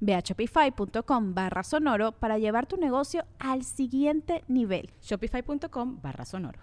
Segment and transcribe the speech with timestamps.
[0.00, 4.90] Ve a shopify.com barra sonoro para llevar tu negocio al siguiente nivel.
[5.02, 6.58] Shopify.com barra sonoro.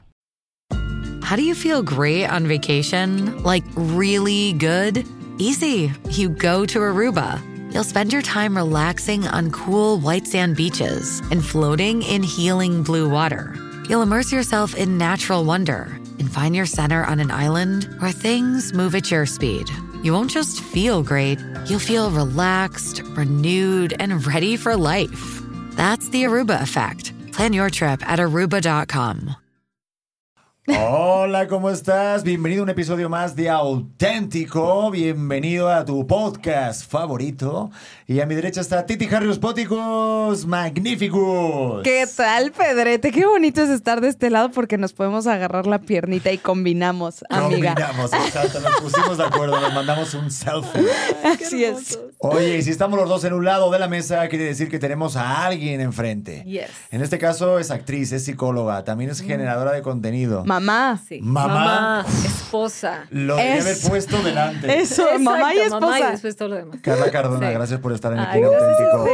[1.23, 3.41] How do you feel great on vacation?
[3.41, 5.04] Like really good?
[5.40, 5.91] Easy.
[6.12, 7.41] You go to Aruba.
[7.74, 13.09] You'll spend your time relaxing on cool white sand beaches and floating in healing blue
[13.09, 13.55] water.
[13.90, 18.71] You'll immerse yourself in natural wonder and find your center on an island where things
[18.74, 19.68] move at your speed.
[20.05, 25.41] You won't just feel great, you'll feel relaxed, renewed, and ready for life.
[25.71, 27.12] That's the Aruba effect.
[27.31, 29.35] Plan your trip at aruba.com.
[30.68, 32.24] Hola, ¿cómo estás?
[32.24, 34.90] Bienvenido a un episodio más de Auténtico.
[34.90, 37.70] Bienvenido a tu podcast favorito.
[38.08, 41.84] Y a mi derecha está Titi Harrios Póticos Magníficos.
[41.84, 43.12] ¿Qué tal, Pedrete?
[43.12, 47.24] Qué bonito es estar de este lado porque nos podemos agarrar la piernita y combinamos,
[47.30, 47.76] amiga.
[47.76, 48.60] Combinamos, exacto.
[48.60, 50.88] Nos pusimos de acuerdo, nos mandamos un selfie.
[51.24, 51.99] Así es.
[52.18, 54.80] Oye, y si estamos los dos en un lado de la mesa, quiere decir que
[54.80, 56.43] tenemos a alguien enfrente.
[56.43, 56.71] Yes.
[56.90, 60.43] En este caso es actriz, es psicóloga, también es generadora de contenido.
[60.59, 61.01] Mamá.
[61.07, 61.20] Sí.
[61.21, 62.05] Mamá.
[62.25, 63.05] esposa.
[63.09, 64.79] Lo debe Es- haber puesto delante.
[64.79, 65.79] Eso, Exacto, mamá y esposa.
[65.79, 66.79] Mamá y después todo lo demás.
[66.81, 67.53] Carla Cardona, Sí.
[67.53, 69.07] gracias por estar en el Kino Auténtico.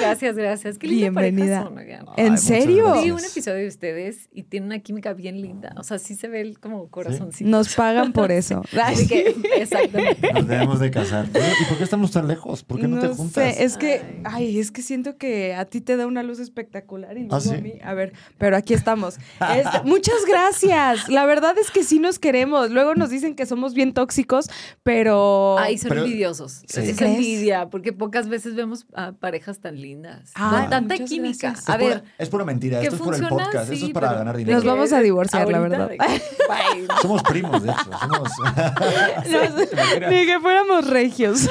[0.00, 0.78] Gracias, gracias.
[0.78, 1.68] Qué linda Bienvenida.
[1.68, 2.14] pareja son.
[2.16, 2.94] ¿En serio?
[3.02, 5.74] Vi un episodio de ustedes y tienen una química bien linda.
[5.78, 7.50] O sea, sí se ve el como corazoncito.
[7.50, 8.62] Nos pagan por eso.
[8.82, 10.32] Así que, exactamente.
[10.32, 11.26] Nos debemos de casar.
[11.26, 12.62] ¿Y por qué estamos tan lejos?
[12.62, 13.56] ¿Por qué no, te juntas?
[13.56, 17.16] sé, es que, ay, es que siento que a ti te da una luz espectacular
[17.16, 17.54] y luego ¿Ah, sí?
[17.54, 19.18] a mí, a ver, pero aquí estamos.
[19.84, 21.08] Muchas gracias.
[21.08, 22.70] La verdad es que sí nos queremos.
[22.70, 24.48] Luego nos dicen que somos bien tóxicos,
[24.82, 26.62] pero Ay, son Pero- envidiosos.
[26.66, 26.80] Sí.
[26.80, 30.30] Es envidia, porque pocas veces vemos a parejas tan lindas.
[30.34, 31.50] Ay, Con tanta química.
[31.50, 31.68] gracias.
[31.68, 32.80] A es, pura, ver, es pura mentira.
[32.80, 33.72] que Esto es por el podcast.
[33.72, 34.56] Esto es para ganar dinero.
[34.56, 35.88] Nos vamos a divorciar, la verdad.
[35.88, 36.86] Bye.
[37.02, 37.90] Somos primos, de hecho.
[38.00, 38.30] Somos...
[40.10, 41.48] Ni que fuéramos regios.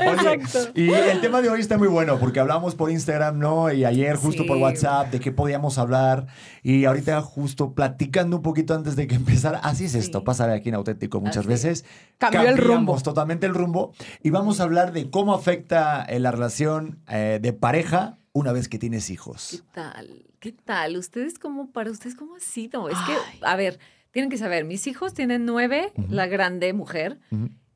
[0.00, 0.40] Oye,
[0.74, 3.72] y el tema de hoy está muy bueno porque hablamos por Instagram, ¿no?
[3.72, 4.62] Y ayer justo por Sí.
[4.62, 6.26] WhatsApp de qué podíamos hablar.
[6.62, 9.58] Y ahorita justo platicando un poquito antes de que empezara.
[9.58, 11.84] Así es esto, pasar aquí en Auténtico muchas Así veces.
[12.18, 13.00] Cambió el rumbo.
[13.00, 13.92] totalmente el rumbo.
[14.22, 18.68] Y vamos a hablar de cómo afecta eh, la relación eh, de pareja una vez
[18.68, 19.64] que tienes ¿Qué hijos.
[19.72, 20.26] tal?
[20.40, 20.96] ¿Qué tal?
[20.96, 22.70] ¿Ustedes cómo, para ustedes cómo así?
[22.72, 23.80] No, es que, a ver,
[24.12, 27.18] tienen que saber, mis hijos tienen nueve, la grande mujer,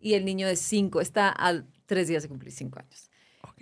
[0.01, 3.11] y el niño de cinco, está a tres días de cumplir cinco años.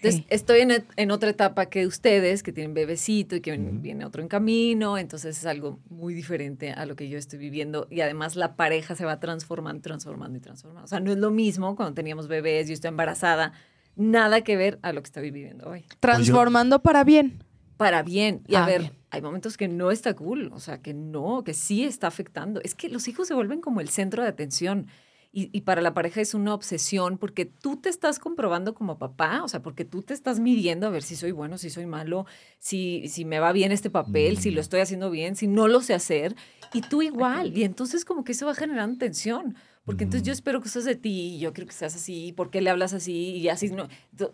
[0.02, 4.22] Entonces, estoy en, en otra etapa que ustedes, que tienen bebecito y que viene- otro
[4.22, 8.34] en camino, entonces es algo muy diferente a lo que yo estoy viviendo y además
[8.36, 10.84] la pareja se va transformando, transformando y transformando.
[10.84, 13.52] O sea, no es lo mismo cuando teníamos bebés, yo estoy embarazada,
[13.96, 17.44] nada que ver a lo que estoy viviendo hoy Transformando para bien.
[17.76, 18.42] para bien.
[18.48, 18.92] Y a Ah, ver, bien.
[19.10, 22.60] hay momentos que no está cool, o sea, que no, que sí está afectando.
[22.62, 24.86] Es que los hijos se vuelven como el centro de atención.
[25.32, 29.42] Y, y para la pareja es una obsesión porque tú te estás comprobando como papá,
[29.44, 32.26] o sea, porque tú te estás midiendo a ver si soy bueno, si soy malo,
[32.58, 35.80] si, si me va bien este papel, si lo estoy haciendo bien, si no lo
[35.82, 36.34] sé hacer.
[36.72, 37.56] Y tú igual.
[37.56, 39.54] Y entonces como que eso va generando tensión.
[39.84, 42.60] Porque entonces yo espero cosas de ti, y yo quiero que seas así, ¿por qué
[42.60, 43.36] le hablas así?
[43.36, 43.88] Y así no.
[44.14, 44.32] Ento-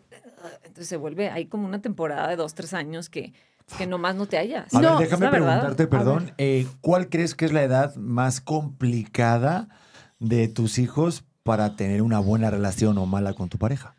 [0.64, 3.32] Entonces se vuelve, hay como una temporada de dos, tres años que,
[3.78, 4.74] que nomás no te hallas.
[4.74, 5.60] A No, ver, déjame verdad.
[5.60, 9.68] preguntarte, A perdón, eh, ¿cuál crees que es la edad más complicada
[10.18, 13.94] de tus hijos para tener una buena relación o mala con tu pareja?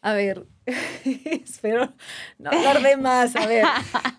[0.00, 0.46] A ver,
[1.04, 1.92] espero
[2.38, 3.34] no hablar de más.
[3.36, 3.64] A ver,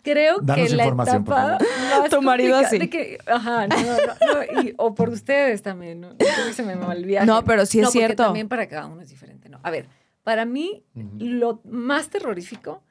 [0.04, 2.80] creo Danos que la etapa más Tu marido así.
[2.80, 6.18] de que- ajá, no, no, no, y- o por ustedes también, ¿no?
[6.18, 7.26] Que se me mal viaje.
[7.28, 8.24] No, pero sí es No, cierto.
[8.24, 9.60] también para cada uno es diferente, ¿no?
[9.64, 9.88] A ver,
[10.24, 10.84] para mí,
[11.20, 12.82] lo más terrorífico,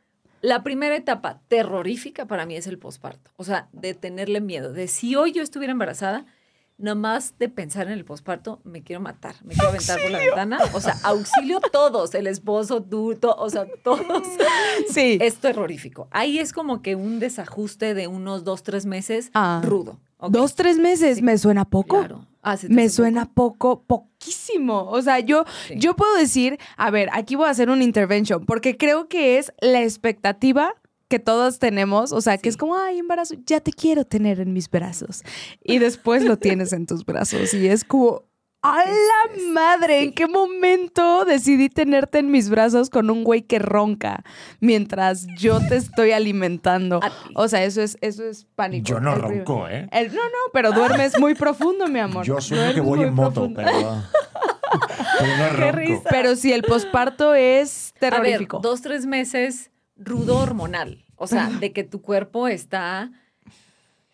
[0.41, 3.33] la primera etapa terrorífica para mí es el posparto.
[3.37, 4.73] O sea, de tenerle miedo.
[4.73, 6.27] De si hoy yo estuviera embarazada,
[6.77, 10.59] nomás de pensar en el posparto, me quiero matar, me quiero aventar por la ventana.
[10.73, 14.01] O sea, auxilio todos, el esposo, tú, to- o sea, todos.
[14.91, 15.19] Sí.
[15.21, 16.09] Es terrorífico.
[16.11, 19.63] Ahí es como que un desajuste de unos dos, tres meses Ah.
[19.65, 20.01] rudo.
[20.31, 21.23] Dos, tres meses, Sí.
[21.23, 21.99] me suena poco.
[21.99, 22.27] Claro.
[22.43, 24.89] Ah, ¿se te Me suena poco, poquísimo.
[24.91, 25.75] O sea, yo, Sí.
[25.79, 29.53] yo puedo decir, a ver, aquí voy a hacer una intervention, porque creo que es
[29.61, 30.75] la expectativa
[31.15, 34.53] que todos tenemos, o sea, que es como, ay, embarazo, ya te quiero tener en
[34.53, 35.23] mis brazos.
[35.63, 38.23] Y después lo tienes en tus brazos y es como,
[38.63, 40.03] ¡a la madre!
[40.03, 44.25] ¿En qué momento decidí tenerte en mis brazos con un güey que ronca
[44.59, 46.99] mientras yo te estoy alimentando?
[47.37, 48.87] O sea, eso es, eso es pánico.
[48.89, 49.89] Yo no El ronco, ¿eh?
[49.93, 52.25] el- no, no, pero duermes muy profundo, mi amor.
[52.27, 53.63] Yo sueño Duermes que voy en moto, profundo.
[53.65, 54.03] pero,
[55.21, 55.77] pero no ronco.
[55.79, 56.09] risa.
[56.11, 58.59] Pero si el posparto es A ver, terrorífico.
[58.59, 61.04] dos, tres meses rudo hormonal.
[61.17, 63.11] O sea, de que tu cuerpo está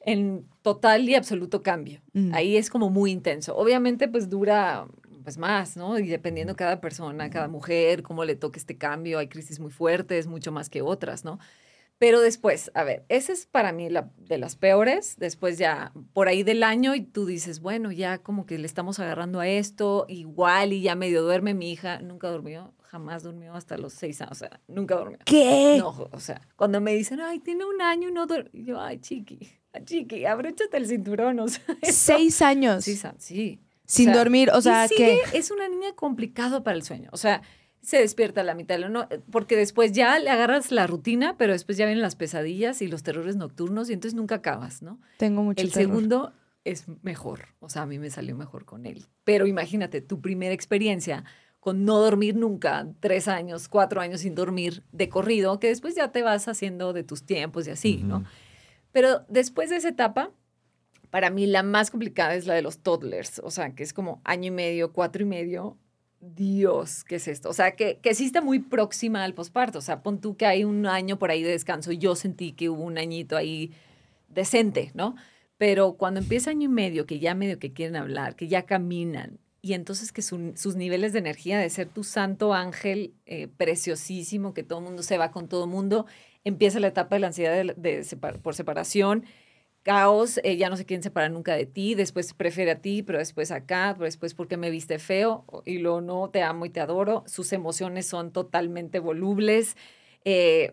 [0.00, 2.00] en total y absoluto cambio.
[2.12, 2.34] Mm.
[2.34, 3.56] Ahí es como muy intenso.
[3.56, 4.86] Obviamente, pues dura
[5.22, 5.98] pues más, ¿no?
[5.98, 10.26] Y dependiendo cada persona, cada mujer, cómo le toque este cambio, hay crisis muy fuertes,
[10.26, 11.38] mucho más que otras, ¿no?
[11.98, 15.16] Pero después, a ver, esa es para mí la de las peores.
[15.18, 18.98] Después ya por ahí del año y tú dices, bueno, ya como que le estamos
[18.98, 22.00] agarrando a esto, igual y ya medio duerme mi hija.
[22.00, 25.18] Nunca durmió, jamás durmió hasta los seis años, o sea, nunca durmió.
[25.24, 25.76] ¿Qué?
[25.78, 28.98] No, o sea, cuando me dicen, ay, tiene un año y no duerme, yo, ay,
[28.98, 29.38] chiqui,
[29.84, 31.62] chiqui, abróchate el cinturón, o sea.
[31.82, 33.60] eso- Seis años Sí, sí.
[33.84, 34.50] sin o sea, dormir.
[34.52, 37.08] O sea, que Es una niña complicado para el sueño.
[37.12, 37.42] O sea,
[37.80, 41.36] se despierta a la mitad de la noche, porque después ya le agarras la rutina,
[41.38, 45.00] pero después ya vienen las pesadillas y los terrores nocturnos y entonces nunca acabas, ¿no?
[45.16, 45.86] tengo mucho el terror.
[45.88, 46.32] segundo
[46.64, 47.46] es mejor.
[47.60, 49.06] O sea, a mí me salió mejor con él.
[49.24, 51.24] Pero imagínate, tu primera experiencia
[51.60, 56.10] con no dormir nunca, tres años, cuatro años sin dormir de corrido, que después ya
[56.10, 58.24] te vas haciendo de tus tiempos y así, ¿no?
[58.92, 60.30] Pero después de esa etapa,
[61.10, 64.20] para mí la más complicada es la de los toddlers, o sea, que es como
[64.24, 65.76] año y medio, cuatro y medio.
[66.20, 67.48] Dios, ¿qué es esto?
[67.48, 69.78] O sea, que, que sí está muy próxima al posparto.
[69.78, 71.92] O sea, pon tú que hay un año por ahí de descanso.
[71.92, 73.72] Yo sentí que hubo un añito ahí
[74.28, 75.16] decente, ¿no?
[75.56, 79.38] Pero cuando empieza año y medio, que ya medio que quieren hablar, que ya caminan,
[79.62, 84.54] y entonces que su- sus niveles de energía de ser tu santo ángel eh, preciosísimo,
[84.54, 86.06] que todo mundo se va con todo mundo,
[86.44, 88.06] empieza la etapa de la ansiedad de,
[88.42, 89.24] por separación,
[89.82, 93.18] caos, eh, ya no se quieren separar nunca de ti, después prefiere a ti, pero
[93.18, 96.80] después acá, pero después porque me viste feo, y luego no, te amo y te
[96.80, 99.76] adoro, sus emociones son totalmente volubles.
[100.24, 100.72] eh,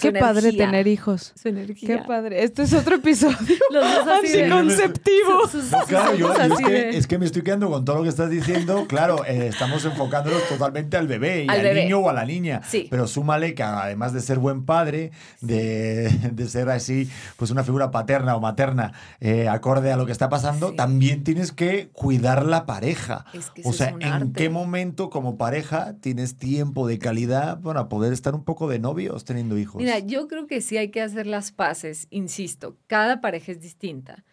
[0.00, 1.32] Qué padre tener hijos.
[1.40, 1.88] Su energía.
[1.88, 2.42] Qué padre.
[2.44, 3.36] Esto es otro episodio
[3.70, 5.48] Los dos así de- anticonceptivo.
[5.50, 7.96] Sus- No, sus claro, yo, es, que, de- es que me estoy quedando con todo
[7.96, 8.86] lo que estás diciendo.
[8.88, 11.84] Claro, eh, estamos enfocándonos totalmente al bebé y Al al, bebé.
[11.84, 12.60] niño o a la niña.
[12.68, 12.88] Sí.
[12.90, 17.90] Pero súmale que además de ser buen padre, de, de ser así, pues una figura
[17.90, 20.76] paterna o materna eh, acorde a lo que está pasando, Sí.
[20.76, 23.24] también tienes que cuidar la pareja.
[23.32, 24.32] Es que o sea, es un ¿en arte.
[24.34, 29.24] qué momento como pareja tienes tiempo de calidad para poder estar un poco de novios
[29.24, 29.75] teniendo hijos?
[29.78, 34.24] Mira, yo creo que sí hay que hacer las paces, insisto, cada pareja es distinta,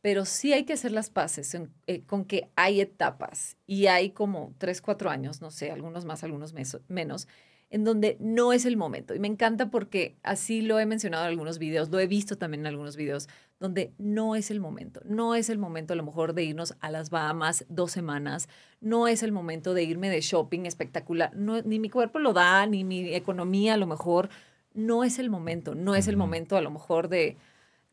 [0.00, 4.10] pero sí hay que hacer las paces en- eh, con que hay etapas y hay
[4.10, 7.28] como tres, cuatro años, no sé, algunos más, algunos meso- menos,
[7.70, 9.14] en donde no es el momento.
[9.14, 12.60] Y me encanta porque así lo he mencionado en algunos videos, lo he visto también
[12.62, 13.28] en algunos videos,
[13.60, 15.00] donde no es el momento.
[15.04, 18.48] No es el momento a lo mejor de irnos a las Bahamas dos semanas,
[18.80, 22.66] no es el momento de irme de shopping espectacular, no, ni mi cuerpo lo da,
[22.66, 24.30] ni mi economía a lo mejor
[24.78, 27.36] no es el momento, no es el momento a lo mejor de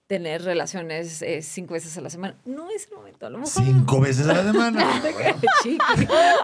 [0.08, 2.36] tener relaciones eh, cinco veces a la semana.
[2.46, 3.64] No es el momento, a lo mejor.
[3.64, 4.82] Cinco veces a la semana.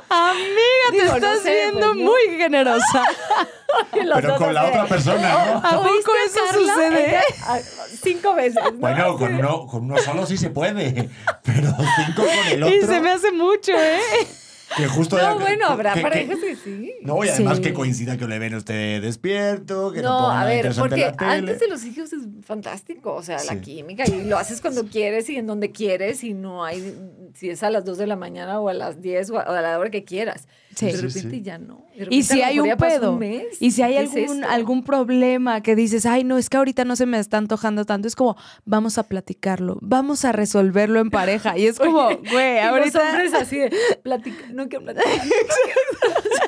[0.10, 2.03] Amiga, te no estás sé, viendo pues, ¿no?
[2.03, 3.03] muy generosa.
[4.15, 5.57] Pero con la otra persona, ¿no?
[5.60, 6.74] ¿A poco ¿Oíste a eso Carla?
[6.74, 7.10] sucede?
[7.10, 7.60] Ella, ah,
[8.01, 8.63] cinco veces.
[8.63, 8.71] ¿no?
[8.74, 11.10] Bueno, con uno, con uno solo sí se puede,
[11.43, 11.69] pero
[12.05, 12.75] cinco con el otro.
[12.75, 14.01] Y se me hace mucho, ¿eh?
[14.78, 16.94] Que justo No, bueno, habrá que- que- parejas que sí.
[17.01, 17.63] No, y además Sí.
[17.63, 21.18] que coincida que Oleven esté despierto, que no, No, ponga a ver, porque en la
[21.18, 21.32] tele.
[21.32, 23.48] antes de los hijos es fantástico, o sea, Sí.
[23.48, 26.96] la química y lo haces cuando quieres y en donde quieres y no hay,
[27.35, 29.51] si es a las 2 de la mañana o a las 10 o a, o
[29.51, 30.47] a la hora que quieras.
[30.75, 30.85] Sí.
[30.88, 31.41] De repente sí.
[31.41, 31.85] ya no.
[32.09, 35.75] Y si hay un pedo, mes, y si hay ¿qué es algún, algún problema que
[35.75, 38.97] dices, ay, no, es que ahorita no se me está antojando tanto, es como, vamos
[38.97, 41.57] a platicarlo, vamos a resolverlo en pareja.
[41.57, 43.09] Y es como, güey, Y los ahorita...
[43.09, 43.71] hombres así de,
[44.03, 45.11] platica, no quiero platicar.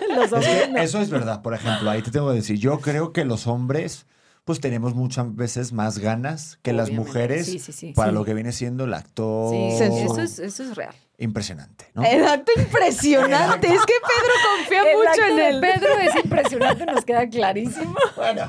[0.15, 0.79] los Es hombres que no.
[0.81, 4.05] eso es verdad, por ejemplo, ahí te tengo que decir, yo creo que los hombres
[4.45, 7.93] pues tenemos muchas veces más ganas que las mujeres Sí, sí, sí.
[7.95, 8.15] para Sí.
[8.15, 9.51] lo que viene siendo el actor.
[9.51, 9.83] Sí, Sí.
[10.03, 10.93] eso es, eso es real.
[11.17, 12.03] Impresionante, ¿no?
[12.03, 13.67] El acto impresionante.
[13.67, 15.59] es que Pedro confía El mucho acto en de él.
[15.62, 17.95] Pedro es impresionante, nos queda clarísimo.
[18.17, 18.47] Bueno,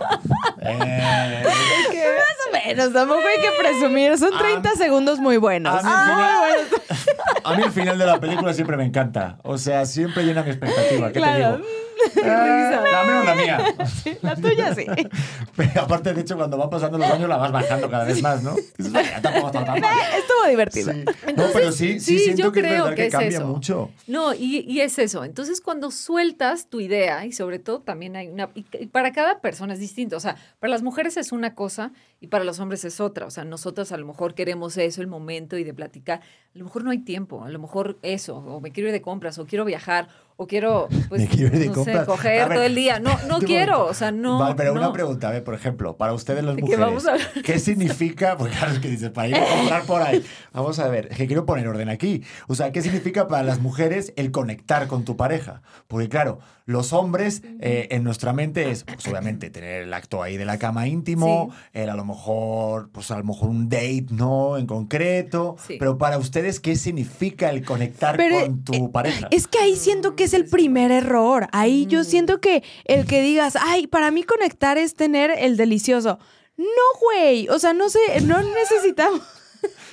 [0.61, 4.19] eh, Más o menos, tampoco hay que presumir.
[4.19, 5.75] Son 30 segundos muy buenos.
[5.83, 7.45] a mí final-.
[7.45, 9.39] A el final de la película siempre me encanta.
[9.43, 11.09] O sea, siempre llena mi expectativa.
[11.09, 11.57] ¿Qué Claro.
[11.57, 11.69] te digo?
[12.25, 13.59] Ah, la mía
[14.23, 14.87] la tuya sí.
[15.57, 18.43] Pero aparte, de hecho, cuando van pasando los años la vas bajando cada vez más,
[18.43, 18.55] ¿no?
[18.55, 19.93] Dices, "Vaya, ya tampoco está tan mal".
[20.19, 20.93] Estuvo divertido.
[20.93, 21.05] Sí.
[21.37, 23.39] No, pero sí, sí, sí, siento yo que es creo verdad que, que es cambia
[23.39, 23.47] eso.
[23.47, 23.91] mucho.
[24.07, 25.25] No, y, y es eso.
[25.25, 28.51] Entonces, cuando sueltas tu idea, y sobre todo también hay una.
[28.55, 30.17] Y, y para cada persona es distinto.
[30.17, 33.27] O sea, para las mujeres es una cosa y para los hombres es otra.
[33.27, 36.21] O sea, nosotras a lo mejor queremos eso, el momento y de platicar.
[36.55, 37.45] A lo mejor no hay tiempo.
[37.45, 38.37] A lo mejor eso.
[38.37, 40.89] O me quiero ir de compras, o quiero viajar, o quiero.
[41.09, 41.29] Pues,
[41.67, 42.99] no sé, coger A ver, todo el día.
[42.99, 43.73] No, no quiero.
[43.73, 43.91] momento.
[43.91, 44.39] O sea, no.
[44.39, 47.07] Vale, pero una pregunta, a ver, por ejemplo, para ustedes las ¿De qué mujeres, vamos
[47.07, 47.29] a hablar?
[47.45, 48.37] ¿qué significa?
[48.39, 50.25] Porque claro, es que dices, para ir a comprar por ahí.
[50.53, 52.23] Vamos a ver, que quiero poner orden aquí.
[52.49, 55.63] O sea, ¿qué significa para las mujeres el conectar con tu pareja?
[55.87, 60.37] Porque claro, los hombres eh, en nuestra mente es, pues obviamente, tener el acto ahí
[60.37, 64.57] de la cama íntimo, el a lo mejor, pues a lo mejor un date, ¿no?
[64.57, 65.57] En concreto.
[65.67, 65.77] Sí.
[65.79, 69.29] Pero para ustedes, ¿qué significa el conectar Pero, con tu eh, pareja?
[69.31, 71.49] Es que ahí siento que es el primer error.
[71.53, 76.19] Ahí yo siento que el que digas, ay, para mí conectar es tener el delicioso.
[76.57, 76.65] No,
[77.01, 77.49] güey.
[77.49, 79.23] O sea, no sé, no necesitamos.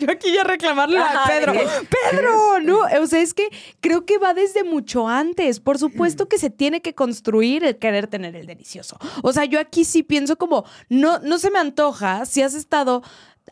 [0.01, 1.53] Yo aquí ya reclamarle a Pedro.
[1.53, 2.79] Pedro, no.
[3.01, 3.47] O sea, es que
[3.81, 5.59] creo que va desde mucho antes.
[5.59, 8.97] Por supuesto que se tiene que construir el querer tener el delicioso.
[9.21, 13.03] O sea, yo aquí sí pienso como, no, no se me antoja si has estado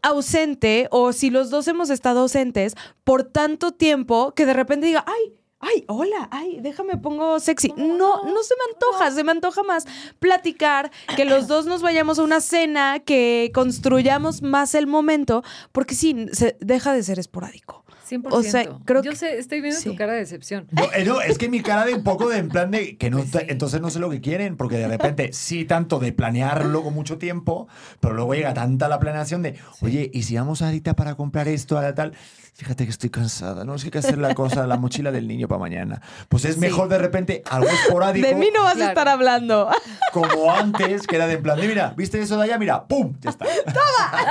[0.01, 5.05] ausente o si los dos hemos estado ausentes por tanto tiempo que de repente diga,
[5.05, 7.73] ay, ay, hola, ay, déjame pongo sexy.
[7.75, 9.85] No, no se me antoja, se me antoja más
[10.19, 15.95] platicar, que los dos nos vayamos a una cena, que construyamos más el momento, porque
[15.95, 17.83] sí, se deja de ser esporádico.
[18.09, 18.27] 100%.
[18.31, 19.87] O sea, creo Yo que- sé, estoy viendo sí.
[19.91, 20.67] tu cara de decepción.
[20.71, 23.11] No, eh, no, es que mi cara de un poco de en plan de que
[23.11, 23.37] no, Pues sí.
[23.49, 27.19] entonces no sé lo que quieren, porque de repente sí tanto de planearlo con mucho
[27.19, 27.67] tiempo,
[27.99, 31.77] pero luego llega tanta la planeación de, oye, ¿y si vamos ahorita para comprar esto,
[31.77, 32.13] a tal?
[32.59, 35.29] Fíjate que estoy cansada, no es que hay que hacer la cosa, la mochila del
[35.29, 36.01] niño para mañana.
[36.27, 38.89] Pues es mejor de repente algo esporádico, De mí no vas a Claro.
[38.89, 39.69] estar hablando.
[40.11, 42.57] como antes, que era de en plan de, mira, ¿viste eso de allá?
[42.57, 43.13] Mira, ¡pum!
[43.21, 43.45] Ya está.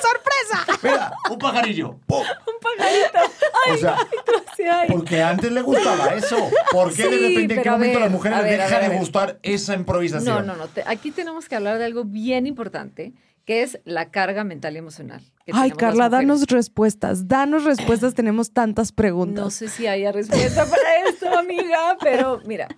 [0.00, 0.78] ¡Sorpresa!
[0.82, 2.20] Mira, un pajarillo, ¡pum!
[2.22, 3.18] Un pajarito.
[3.72, 3.96] O sea,
[4.56, 4.88] Sí, ay.
[4.90, 6.36] porque antes le gustaba eso.
[6.72, 8.50] ¿Por qué de Sí, repente en qué a momento a las ver, mujeres a ver,
[8.52, 10.46] les a deja ver, a de gustar esa improvisación?
[10.46, 10.68] No, no, no.
[10.68, 13.12] te- aquí tenemos que hablar de algo bien importante,
[13.50, 15.20] que es la carga mental y emocional.
[15.44, 17.26] que Ay, Carla, danos respuestas.
[17.26, 18.14] Danos respuestas.
[18.14, 19.42] Tenemos tantas preguntas.
[19.44, 22.68] No sé si haya respuesta para esto, amiga, pero mira,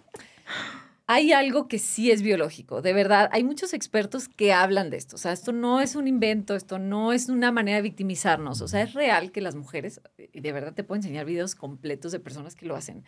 [1.06, 3.28] hay algo que sí es biológico, de verdad.
[3.32, 5.16] Hay muchos expertos que hablan de esto.
[5.16, 8.62] O sea, esto no es un invento, esto no es una manera de victimizarnos.
[8.62, 12.12] O sea, es real que las mujeres, y de verdad te puedo enseñar videos completos
[12.12, 13.04] de personas que lo hacen,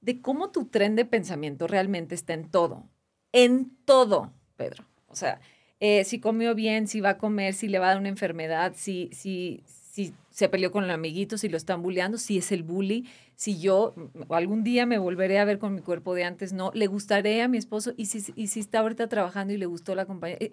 [0.00, 2.90] de cómo tu tren de pensamiento realmente está en todo.
[3.30, 4.84] En todo, Pedro.
[5.06, 5.40] O sea,
[5.80, 8.72] eh, si comió bien, si va a comer, si le va a dar una enfermedad,
[8.76, 12.62] si, si, si se peleó con el amiguito, si lo están bulleando, si es el
[12.62, 16.52] bully, si yo mm, algún día me volveré a ver con mi cuerpo de antes,
[16.52, 19.66] no, le gustaré a mi esposo y si, y si está ahorita trabajando y le
[19.66, 20.38] gustó la compañía.
[20.40, 20.52] eh,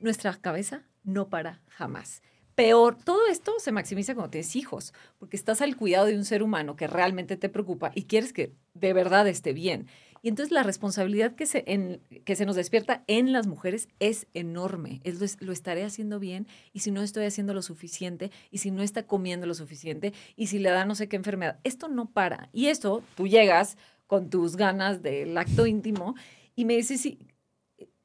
[0.00, 2.22] nuestra cabeza no para jamás.
[2.54, 6.42] Peor, todo esto se maximiza cuando tienes hijos, porque estás al cuidado de un ser
[6.42, 9.86] humano que realmente te preocupa y quieres que de verdad esté bien.
[10.22, 14.26] Y entonces la responsabilidad que se, en- que se nos despierta en las mujeres es
[14.34, 15.00] enorme.
[15.02, 18.82] Es lo, estaré haciendo bien y si no estoy haciendo lo suficiente y si no
[18.82, 21.58] está comiendo lo suficiente y si le da no sé qué enfermedad.
[21.64, 22.48] Esto no para.
[22.52, 23.76] Y esto, tú llegas
[24.06, 26.14] con tus ganas del acto íntimo
[26.54, 27.18] y me dices, sí,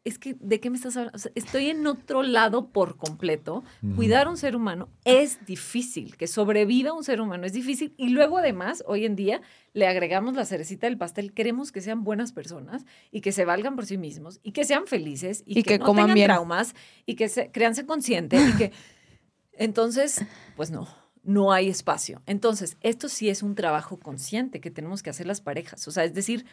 [0.08, 1.18] es que, ¿de qué me estás hablando?
[1.18, 3.66] O sea, estoy en otro lado por completo.
[3.96, 7.94] Cuidar a un ser humano es difícil, que sobreviva un ser humano es difícil.
[7.98, 9.42] Y luego, además, hoy en día
[9.74, 11.34] le agregamos la cerecita del pastel.
[11.34, 14.88] Queremos que sean buenas personas y que se valgan por sí mismos y que sean
[14.88, 16.28] felices y, Y que no coman tengan bien.
[16.28, 16.74] traumas
[17.06, 18.72] y que se, créanse conscientes y que...
[19.60, 20.24] Entonces,
[20.56, 20.88] pues no,
[21.24, 22.22] no hay espacio.
[22.28, 25.86] Entonces, esto sí es un trabajo consciente que tenemos que hacer las parejas.
[25.88, 26.46] O sea, es decir,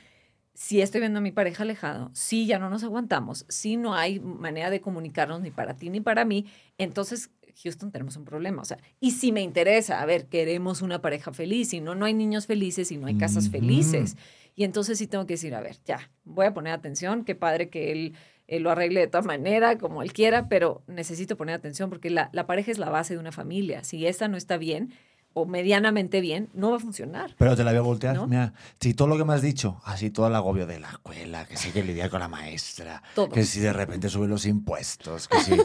[0.55, 4.21] si estoy viendo a mi pareja alejado, si ya no nos aguantamos, si no hay
[4.21, 6.47] manera de comunicarnos ni para ti ni para mí,
[6.79, 7.31] entonces,
[7.63, 8.63] Houston, tenemos un problema.
[8.63, 12.05] O sea, y si me interesa, a ver, queremos una pareja feliz, si no, no
[12.05, 14.17] hay niños felices y no hay casas felices.
[14.55, 17.69] Y entonces sí tengo que decir, a ver, ya, voy a poner atención, qué padre
[17.69, 18.15] que él,
[18.47, 22.31] él lo arregle de toda manera, como él quiera, pero necesito poner atención porque la,
[22.33, 23.83] la pareja es la base de una familia.
[23.83, 24.93] Si esta no está bien
[25.37, 27.35] o medianamente bien, no va a funcionar.
[27.37, 28.15] Pero te la voy a voltear.
[28.17, 28.27] ¿No?
[28.27, 31.45] Mira, si todo lo que me has dicho, así todo el agobio de la escuela,
[31.45, 33.29] que sí que lidiar con la maestra, Todo.
[33.31, 35.57] que si de repente suben los impuestos, que si,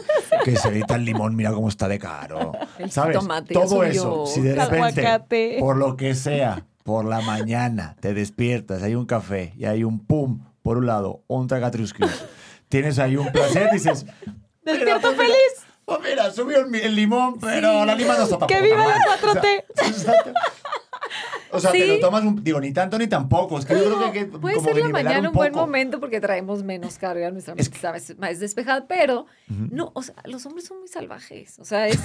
[0.44, 2.52] que si ahorita el limón, mira cómo está de caro.
[2.78, 3.16] El ¿Sabes?
[3.16, 5.56] jitomate ya todo eso, si de El repente, aguacate.
[5.60, 10.00] por lo que sea, por la mañana te despiertas, hay un café y hay un
[10.00, 12.24] pum, por un lado, un tragatrusquis,
[12.68, 14.04] tienes ahí un placer, dices...
[14.64, 15.69] ¡Despierto "Mira, pues feliz!
[15.98, 19.00] Pues mira, subió el, limón, pero la lima no está ¡Que viva la mal".
[19.20, 19.64] 4T!
[19.82, 20.14] O sea,
[21.52, 21.78] o sea, Sí.
[21.78, 23.58] te lo tomas, un- digo, ni tanto ni tampoco.
[23.58, 25.52] Es que yo creo que hay que Puede como ser la mañana un, un buen
[25.52, 29.90] momento porque traemos menos carga, nuestra Es mente está a veces más despejada, pero no,
[29.94, 31.58] o sea, los hombres son muy salvajes.
[31.58, 31.98] O sea, es,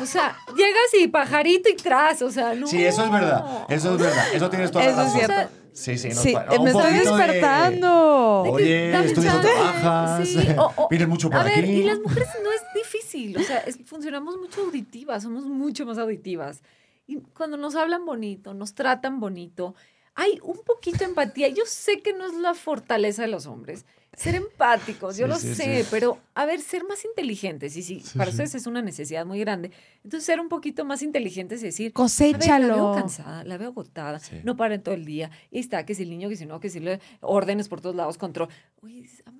[0.00, 2.66] o sea, llegas y pajarito y tras, o sea, no.
[2.66, 3.64] Sí, eso es verdad.
[3.68, 4.24] Eso es verdad.
[4.34, 5.20] Eso tienes toda la Eso es razón.
[5.26, 5.54] cierto.
[5.72, 6.08] Sí, sí.
[6.08, 8.42] nos Sí, un me estoy despertando.
[8.44, 10.28] De que Oye, chance, trabajas.
[10.28, 11.70] sí, o- o- Vienes mucho por a ver, aquí.
[11.70, 12.99] y las mujeres no es difícil,
[13.36, 16.62] o sea, es- funcionamos mucho auditivas, somos mucho más auditivas.
[17.06, 19.74] Y cuando nos hablan bonito, nos tratan bonito,
[20.14, 21.48] hay un poquito de empatía.
[21.48, 23.84] Yo sé que no es la fortaleza de los hombres,
[24.16, 25.88] ser empáticos, yo Sí, lo sí, sé, sí.
[25.90, 28.34] pero a ver, ser más inteligentes, y sí, Sí, para sí.
[28.34, 29.70] ustedes es una necesidad muy grande.
[30.04, 32.74] Entonces, ser un poquito más inteligentes y decir, a ver, la Coséchalo.
[32.74, 34.36] veo cansada, la veo agotada, Sí.
[34.44, 35.30] no para en todo el día.
[35.50, 37.96] Y está, que si el niño, que si no, que si le órdenes por todos
[37.96, 38.48] lados, control.
[38.82, 39.39] Oye, dices, amor,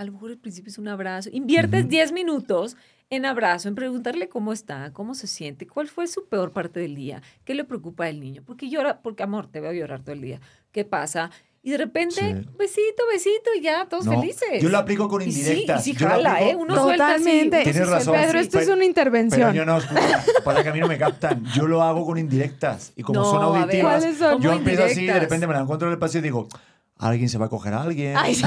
[0.00, 1.28] A lo mejor al principio es un abrazo.
[1.30, 1.90] Inviertes Ujú.
[1.90, 2.74] 10 minutos
[3.10, 6.94] en abrazo, en preguntarle cómo está, cómo se siente, cuál fue su peor parte del
[6.94, 8.42] día, qué le preocupa al niño.
[8.46, 10.40] Porque llora, porque amor, te veo llorar todo el día.
[10.72, 11.30] ¿Qué pasa?
[11.62, 12.48] Y de repente, Sí.
[12.56, 14.62] besito, besito, y ya, todos No, felices.
[14.62, 15.86] Yo lo aplico con Y sí, indirectas.
[15.86, 16.56] y sí Yo lo jala, aplico- ¿eh?
[16.56, 17.62] Uno no, suelta así, Totalmente.
[17.64, 18.14] Tienes sí razón.
[18.14, 19.52] Pedro, esto es Pero- una Pero intervención.
[19.54, 21.44] yo no, escucha, pasa que a mí no me captan.
[21.54, 22.94] Yo lo hago con indirectas.
[22.96, 24.40] Y como No, son ver, auditivas, ¿cuáles son?
[24.40, 25.22] yo ¿Cómo empiezo así y de indirectas?
[25.24, 26.48] repente me la encuentro en el pasillo y digo,
[26.96, 28.16] alguien se va a coger a alguien.
[28.16, 28.44] Ay, sí.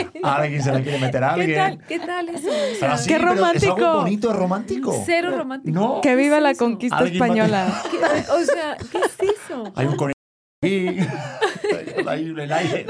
[0.22, 1.58] Alguien se la quiere meter a ¿Qué alguien.
[1.58, 1.86] tal?
[1.86, 2.48] ¿Qué tal eso?
[2.48, 3.74] O Pero sea, así, Qué pero Es romántico.
[3.74, 5.02] algo bonito, es romántico.
[5.06, 5.74] Cero romántico.
[5.80, 6.00] No.
[6.00, 6.64] Que viva ¿Qué la es eso?
[6.64, 7.82] conquista a- española.
[7.90, 7.98] ¿Qué-
[8.32, 9.72] O sea, ¿qué es eso?
[9.74, 10.12] Hay un conejo
[10.62, 10.98] aquí.
[12.06, 12.86] Hay un el aire.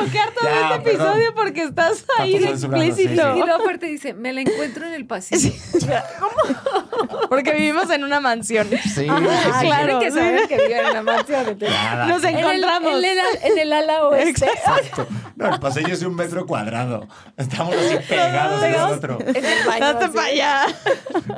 [0.00, 1.06] bloquear todo Ya, este perdón.
[1.12, 3.36] episodio porque estás ahí censurado, sí, explícito.
[3.36, 5.52] Y luego aparte dice, me la encuentro en el pasillo.
[7.28, 8.68] Porque vivimos en una mansión.
[8.68, 9.18] Sí, sí, Ah,
[9.60, 9.66] sí.
[9.66, 9.98] claro.
[9.98, 11.40] Tienen que saber que viven en la mansión.
[11.48, 11.70] entonces.
[11.70, 12.06] Nada.
[12.06, 12.92] Nos En el, encontramos.
[12.92, 14.46] en, el, en el ala oeste.
[14.46, 15.06] Exacto.
[15.36, 17.06] No, el pasillo es un metro cuadrado.
[17.36, 19.18] Estamos así pegados uno al Pegados otro.
[19.20, 19.80] En el baño.
[19.80, 20.14] Date así.
[20.14, 20.66] para allá.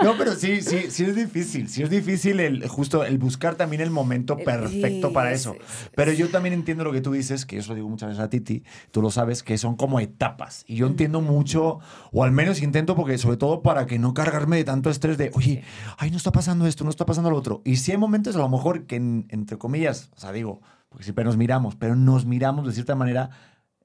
[0.02, 1.68] No, pero sí, sí, sí es difícil.
[1.68, 5.52] Sí es difícil el justo el buscar también el momento Eh, perfecto para eso.
[5.54, 8.08] sí, sí, Pero yo también entiendo lo que tú dices, que eso lo digo muchas
[8.10, 10.64] veces a Titi, tú lo sabes, que son como etapas.
[10.66, 11.78] Y yo entiendo mucho,
[12.12, 15.30] o al menos intento, porque sobre todo para que no cargarme de tanto estrés de,
[15.34, 15.53] oye,
[15.98, 17.62] ay, no está pasando esto, no está pasando lo otro.
[17.64, 21.04] Y sí hay momentos a lo mejor que, en- entre comillas, o sea, digo, porque
[21.04, 23.30] siempre nos miramos, pero nos miramos de cierta manera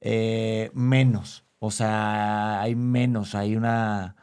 [0.02, 1.46] eh, menos.
[1.60, 4.16] O sea, hay menos, hay una,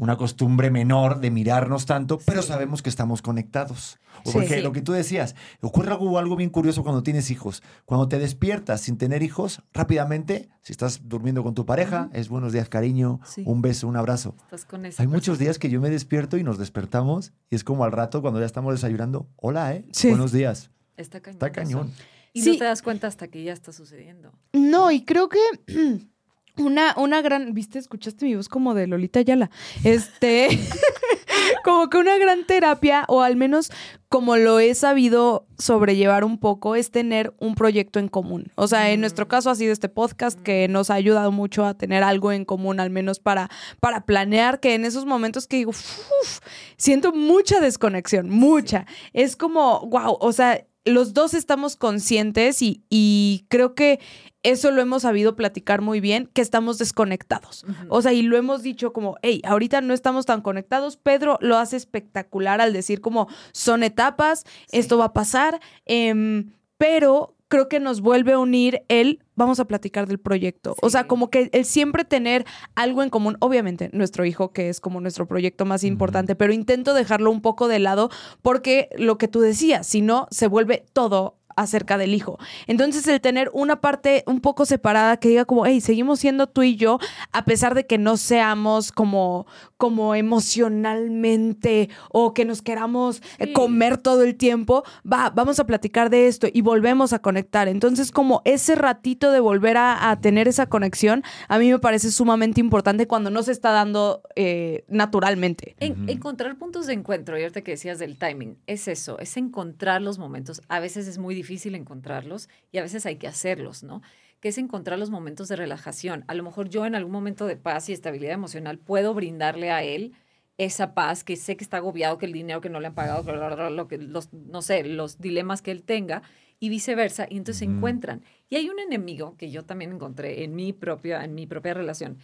[0.00, 3.98] una costumbre menor de mirarnos tanto, pero sabemos que estamos conectados.
[4.24, 4.38] O Sí.
[4.38, 4.60] Porque Sí.
[4.62, 7.62] lo que tú decías, ocurre algo, algo bien curioso cuando tienes hijos.
[7.84, 12.52] Cuando te despiertas sin tener hijos, rápidamente, si estás durmiendo con tu pareja, es buenos
[12.52, 13.42] días, cariño, Sí.
[13.46, 14.34] un beso, un abrazo.
[14.44, 17.84] Estás con Hay muchos días que yo me despierto y nos despertamos y es como
[17.84, 19.84] al rato cuando ya estamos desayunando, hola, ¿eh?
[19.92, 20.08] Sí.
[20.08, 20.70] Buenos días.
[20.96, 21.34] Está cañón.
[21.36, 21.92] Está cañón.
[22.32, 22.52] Y Sí.
[22.52, 24.32] no te das cuenta hasta que ya está sucediendo.
[24.52, 25.38] No, y creo que
[26.56, 27.54] una, una gran.
[27.54, 27.78] ¿Viste?
[27.78, 29.50] Escuchaste mi voz como de Lolita Ayala.
[29.84, 30.48] Este.
[31.64, 33.70] como que una gran terapia, o al menos
[34.08, 38.50] como lo he sabido sobrellevar un poco, es tener un proyecto en común.
[38.56, 41.74] O sea, en nuestro caso ha sido este podcast que nos ha ayudado mucho a
[41.74, 45.70] tener algo en común, al menos para, para planear, que en esos momentos que digo,
[45.70, 46.40] "Uf",
[46.76, 48.86] siento mucha desconexión, mucha.
[49.12, 54.00] Es como, wow, o sea, los dos estamos conscientes y, y creo que
[54.42, 57.64] eso lo hemos sabido platicar muy bien, que estamos desconectados.
[57.88, 60.96] O sea, y lo hemos dicho como, hey, ahorita no estamos tan conectados.
[60.96, 67.36] Pedro lo hace espectacular al decir como, son etapas, esto va a pasar, em, pero
[67.48, 70.76] creo que nos vuelve a unir el, vamos a platicar del proyecto.
[70.80, 74.80] O sea, como que el siempre tener algo en común, obviamente nuestro hijo, que es
[74.80, 78.08] como nuestro proyecto más importante, pero intento dejarlo un poco de lado
[78.40, 82.38] porque lo que tú decías, si no, se vuelve todo acerca del hijo.
[82.66, 86.62] Entonces, el tener una parte un poco separada que diga como, hey, seguimos siendo tú
[86.62, 86.98] y yo,
[87.32, 89.46] a pesar de que no seamos como,
[89.76, 93.52] como emocionalmente o que nos queramos eh, Sí.
[93.52, 97.68] comer todo el tiempo, va, vamos a platicar de esto y volvemos a conectar.
[97.68, 102.10] Entonces, como ese ratito de volver a, a tener esa conexión, a mí me parece
[102.10, 105.74] sumamente importante cuando no se está dando eh, naturalmente.
[105.80, 110.00] En- Encontrar puntos de encuentro, y ahorita que decías del timing, es eso, es encontrar
[110.02, 110.62] los momentos.
[110.68, 114.02] A veces es muy difícil encontrarlos y a veces hay que hacerlos, ¿no?
[114.40, 116.24] Que es encontrar los momentos de relajación.
[116.28, 119.82] A lo mejor yo en algún momento de paz y estabilidad emocional puedo brindarle a
[119.82, 120.14] él
[120.58, 123.24] esa paz, que sé que está agobiado, que el dinero que no le han pagado,
[123.24, 126.22] que bla, bla, bla, lo que los, no sé, los dilemas que él tenga
[126.58, 128.22] y viceversa, y entonces se encuentran.
[128.50, 132.18] Y hay un enemigo que yo también encontré en mi propia, en mi propia relación,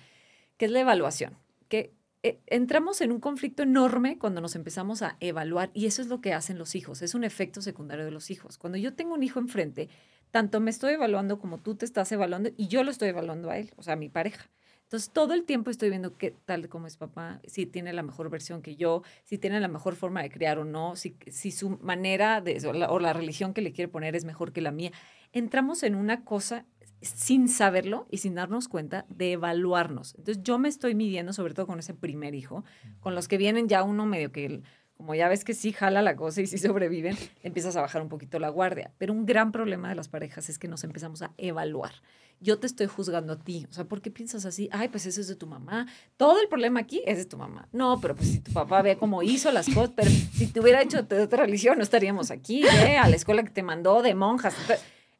[0.59, 5.17] que es la evaluación, que eh, entramos en un conflicto enorme cuando nos empezamos a
[5.21, 8.31] evaluar y eso es lo que hacen los hijos, es un efecto secundario de los
[8.31, 8.59] hijos.
[8.59, 9.89] Cuando yo tengo un hijo enfrente,
[10.31, 13.59] tanto me estoy evaluando como tú te estás evaluando y yo lo estoy evaluando a
[13.59, 14.51] él, o sea, a mi pareja.
[14.87, 18.31] Entonces, todo el tiempo estoy viendo qué tal como es papá, si tiene la mejor
[18.31, 21.17] versión que yo, si tiene la mejor forma de criar o no, si,
[21.51, 24.71] su manera o la, o la religión que le quiere poner es mejor que la
[24.71, 24.93] mía.
[25.33, 26.67] Entramos en una cosa
[27.03, 30.15] sin saberlo y sin darnos cuenta de evaluarnos.
[30.17, 32.65] Entonces, yo me estoy midiendo, sobre todo con ese primer hijo,
[33.01, 34.63] con los que vienen ya uno medio que
[34.97, 38.09] como ya ves que sí jala la cosa y sí sobreviven, empiezas a bajar un
[38.09, 38.93] poquito la guardia.
[38.99, 41.93] Pero un gran problema de las parejas es que nos empezamos a evaluar.
[42.41, 43.67] Yo te estoy juzgando a ti.
[43.71, 44.69] O sea, ¿por qué piensas así?
[44.73, 45.87] Ay, pues eso es de tu mamá.
[46.17, 47.69] Todo el problema aquí es de tu mamá.
[47.73, 50.83] No, pero pues si tu papá ve cómo hizo las cosas, pero si te hubiera
[50.83, 52.99] hecho de otra religión, no estaríamos aquí, ¿eh?
[52.99, 54.55] A la escuela que te mandó de monjas.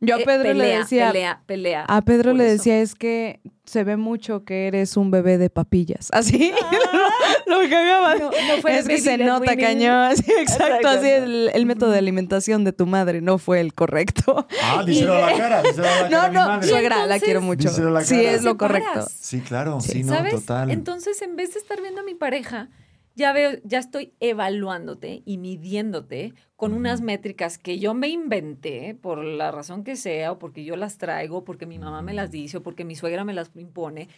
[0.01, 1.85] Yo a Eh, Pedro le decía, Pelea, pelea.
[1.89, 2.53] a Pedro le eso.
[2.55, 6.09] decía, es que se ve mucho que eres un bebé de papillas.
[6.13, 6.53] Así,
[7.47, 8.15] lo, lo cagaba.
[8.17, 10.15] No, no fue es que se nota cañón.
[10.17, 11.25] Sí, exacto, Exacto, así no.
[11.25, 14.47] el, el método de alimentación de tu madre no fue el correcto.
[14.63, 16.69] Ah, díselo a la cara, díselo a la cara No, a mi no, madre.
[16.69, 17.69] suegra, la quiero mucho.
[17.71, 18.31] Díselo a la Sí, cara.
[18.33, 19.07] es lo correcto.
[19.11, 20.35] Sí, claro, sí, no, ¿Sabes?
[20.35, 20.71] total.
[20.71, 22.69] Entonces, en vez de estar viendo a mi pareja,
[23.17, 29.25] ya veo, ya estoy evaluándote y midiéndote con unas métricas que yo me inventé por
[29.25, 32.59] la razón que sea, o porque yo las traigo, porque mi mamá me las dice,
[32.59, 34.09] o porque mi suegra me las impone.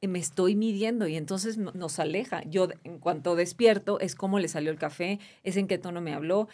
[0.00, 2.42] eh, Me estoy midiendo y entonces no- nos aleja.
[2.44, 6.14] Yo, en cuanto despierto, es cómo le salió el café, es en qué tono me
[6.14, 6.48] habló.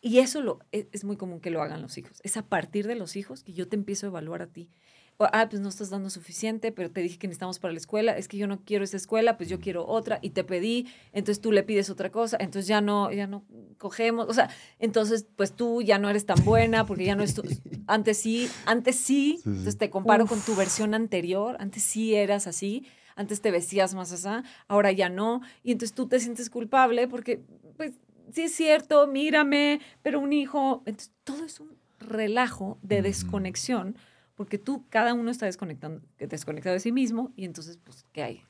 [0.00, 2.20] Y eso lo, es, es muy común que lo hagan los hijos.
[2.24, 4.70] Es a partir de los hijos que yo te empiezo a evaluar a ti.
[5.18, 8.12] O, ah, pues no estás dando suficiente, pero te dije que necesitamos para la escuela,
[8.16, 11.40] es que yo no quiero esa escuela, pues yo quiero otra y te pedí, entonces
[11.40, 13.42] tú le pides otra cosa, entonces ya no, ya no
[13.78, 17.34] cogemos, o sea, entonces pues tú ya no eres tan buena porque ya no es
[17.34, 17.42] tu,
[17.86, 19.48] antes sí, antes sí, sí.
[19.48, 24.12] entonces te comparo con tu versión anterior, antes sí eras así, antes te vestías más
[24.12, 27.42] así, ahora ya no, y entonces tú te sientes culpable porque
[27.78, 27.92] pues
[28.32, 33.96] sí es cierto, mírame, pero un hijo, entonces todo es un relajo de desconexión
[34.36, 38.42] porque tú, cada uno está desconectando, desconectado de sí mismo y entonces, pues, ¿qué hay?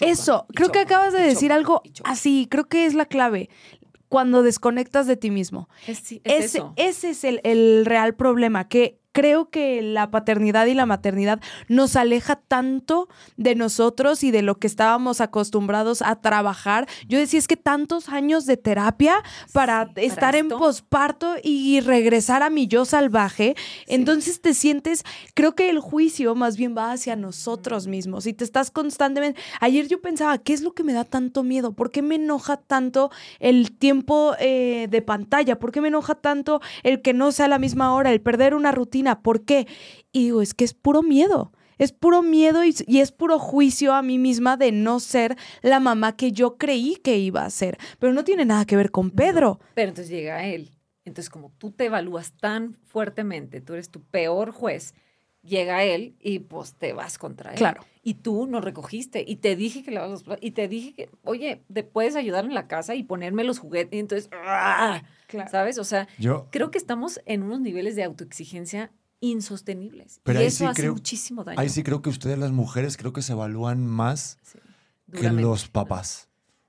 [0.00, 3.48] Eso, creo que acabas de decir algo así, creo que es la clave.
[4.08, 5.68] Cuando desconectas de ti mismo.
[5.88, 6.72] Es, sí, es ese, eso.
[6.76, 11.96] ese es el, el real problema, que creo que la paternidad y la maternidad nos
[11.96, 16.86] aleja tanto de nosotros y de lo que estábamos acostumbrados a trabajar.
[17.08, 19.22] Yo decía, es que tantos años de terapia
[19.52, 23.54] para Sí, para estar en posparto y regresar a mi yo salvaje.
[23.86, 28.44] Entonces te sientes, creo que el juicio más bien va hacia nosotros mismos y te
[28.44, 29.40] estás constantemente...
[29.60, 31.72] Ayer yo pensaba, ¿qué es lo que me da tanto miedo?
[31.72, 35.58] ¿Por qué me enoja tanto el tiempo eh, de pantalla?
[35.58, 38.54] ¿Por qué me enoja tanto el que no sea a la misma hora, el perder
[38.54, 39.03] una rutina?
[39.22, 39.66] ¿Por qué?
[40.12, 41.52] Y digo, es que es puro miedo.
[41.76, 45.80] Es puro miedo y, y es puro juicio a mí misma de no ser la
[45.80, 47.78] mamá que yo creí que iba a ser.
[47.98, 49.58] Pero no tiene nada que ver con Pedro.
[49.74, 50.70] Pero entonces llega él.
[51.04, 54.94] Entonces, como tú te evalúas tan fuertemente, tú eres tu peor juez,
[55.44, 57.56] llega él y pues te vas contra él.
[57.58, 57.84] Claro.
[58.02, 59.24] Y tú no recogiste.
[59.26, 60.44] Y te dije que lavas los platos.
[60.44, 63.94] Y te dije que, oye, te puedes ayudar en la casa y ponerme los juguetes.
[63.96, 65.02] Y entonces, ¡ah!
[65.50, 65.78] ¿sabes?
[65.78, 70.20] O sea, Yo, creo que estamos en unos niveles de autoexigencia insostenibles.
[70.22, 71.58] Pero y ahí eso sí hace creo- muchísimo daño.
[71.60, 74.58] ahí sí creo que ustedes las mujeres creo que se evalúan más Sí,
[75.12, 76.28] que los papás.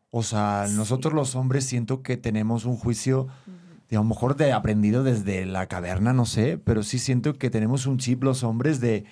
[0.10, 3.28] O sea, nosotros los hombres siento que tenemos un juicio,
[3.96, 7.50] de, a lo mejor de aprendido desde la caverna, no sé, pero sí siento que
[7.50, 9.06] tenemos un chip los hombres de,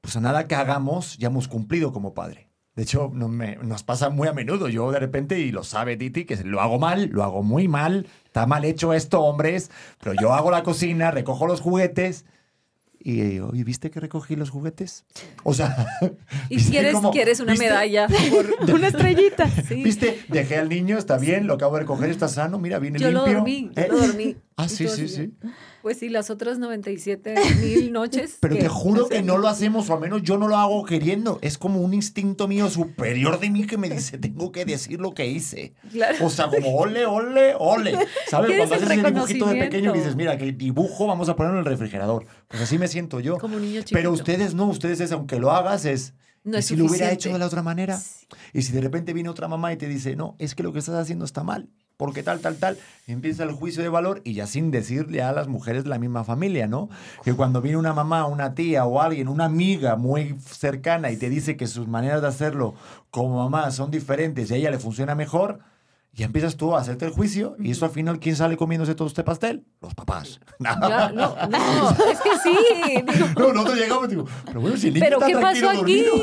[0.00, 2.48] pues a nada que hagamos ya hemos cumplido como padre.
[2.74, 4.66] De hecho, no nos pasa muy a menudo.
[4.68, 8.06] Yo de repente, y lo sabe Titi, que lo hago mal, lo hago muy mal,
[8.24, 9.70] está mal hecho esto, hombres,
[10.02, 12.24] pero yo hago la cocina, recojo los juguetes.
[13.04, 15.04] Y digo, ¿y viste que recogí los juguetes?
[15.42, 15.74] O sea,
[16.48, 17.66] Y ¿viste quieres, cómo- quieres una viste?
[17.66, 18.06] medalla.
[18.30, 19.48] por- Una estrellita.
[19.68, 19.82] Sí.
[19.82, 20.20] ¿Viste?
[20.28, 23.20] Dejé al niño, está bien, lo acabo de recoger, está sano, mira, viene Yo lo
[23.20, 23.34] limpio.
[23.38, 23.88] dormí, yo ¿Eh?
[23.90, 24.36] lo dormí.
[24.56, 25.32] Ah, sí, sí, sí.
[25.82, 28.38] Pues sí, las otras 97 mil noches.
[28.40, 30.84] Pero que te juro que no lo hacemos, o al menos yo no lo hago
[30.84, 31.38] queriendo.
[31.42, 35.12] Es como un instinto mío superior de mí que me dice, tengo que decir lo
[35.12, 35.74] que hice.
[35.90, 36.24] Claro.
[36.24, 37.98] O sea, como ole, ole, ole.
[38.28, 38.50] ¿Sabes?
[38.50, 41.58] ¿Quieres Cuando haces el dibujito de pequeño y dices, mira, que dibujo vamos a ponerlo
[41.58, 42.26] en el refrigerador.
[42.46, 43.38] Pues así me siento yo.
[43.38, 43.96] Como un niño chiquito.
[43.96, 46.14] Pero ustedes no, ustedes es, aunque lo hagas, es...
[46.44, 47.14] No ¿y es si lo hubiera suficiente.
[47.14, 47.96] hecho de la otra manera?
[47.96, 48.26] Sí.
[48.52, 50.80] Y si de repente viene otra mamá y te dice, no, es que lo que
[50.80, 51.68] estás haciendo está mal,
[52.02, 55.46] porque tal, tal, tal, empieza el juicio de valor y ya sin decirle a las
[55.46, 56.88] mujeres de la misma familia, ¿no?
[57.22, 61.30] Que cuando viene una mamá, una tía o alguien, una amiga muy cercana y te
[61.30, 62.74] dice que sus maneras de hacerlo
[63.12, 65.60] como mamá son diferentes y a ella le funciona mejor,
[66.14, 69.08] ya empiezas tú a hacerte el juicio y eso al final, ¿quién sale comiéndose todo
[69.08, 69.64] este pastel?
[69.80, 70.40] Los papás.
[70.60, 72.56] Ya, no, no, es que sí.
[73.12, 75.70] digo, No, nosotros llegamos y digo, pero bueno, si el niño pero está ¿qué pasó
[75.70, 76.02] aquí?
[76.02, 76.14] dormido.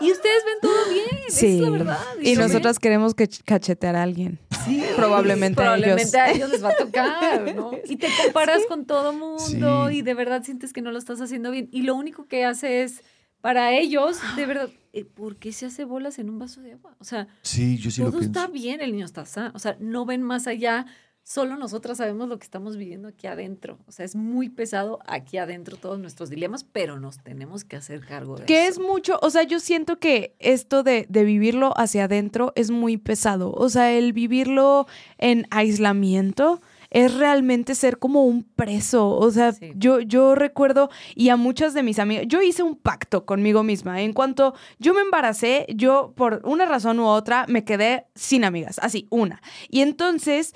[0.00, 1.06] Y ustedes ven todo bien.
[1.30, 1.54] Sí.
[1.56, 1.98] Es la verdad.
[2.22, 4.38] Y yo nosotras queremos que ch- cachetear a alguien.
[4.64, 6.14] Sí, Probablemente a probablemente ellos.
[6.14, 7.70] a ellos les va a tocar, ¿no?
[7.88, 9.96] Y te comparas con todo mundo Sí.
[9.96, 11.68] y de verdad sientes que no lo estás haciendo bien.
[11.72, 13.02] Y lo único que hace es
[13.40, 16.96] para ellos, de verdad, eh, ¿por qué se hace bolas en un vaso de agua?
[16.98, 18.38] O sea, Sí, yo sí lo todo pienso.
[18.40, 19.52] está bien, el niño está sano.
[19.54, 20.86] O sea, no ven más allá.
[21.22, 23.78] Solo nosotras sabemos lo que estamos viviendo aquí adentro.
[23.86, 28.00] O sea, es muy pesado aquí adentro todos nuestros dilemas, pero nos tenemos que hacer
[28.00, 28.80] cargo de Que eso.
[28.80, 32.96] es mucho, o sea, yo siento que esto de, de vivirlo hacia adentro es muy
[32.96, 33.52] pesado.
[33.52, 34.86] O sea, el vivirlo
[35.18, 39.08] en aislamiento es realmente ser como un preso.
[39.10, 39.72] O sea, Sí.
[39.76, 44.00] yo, yo recuerdo, y a muchas de mis amigas, yo hice un pacto conmigo misma.
[44.02, 48.78] En cuanto yo me embaracé, yo por una razón u otra me quedé sin amigas,
[48.82, 49.42] así, una.
[49.68, 50.54] Y entonces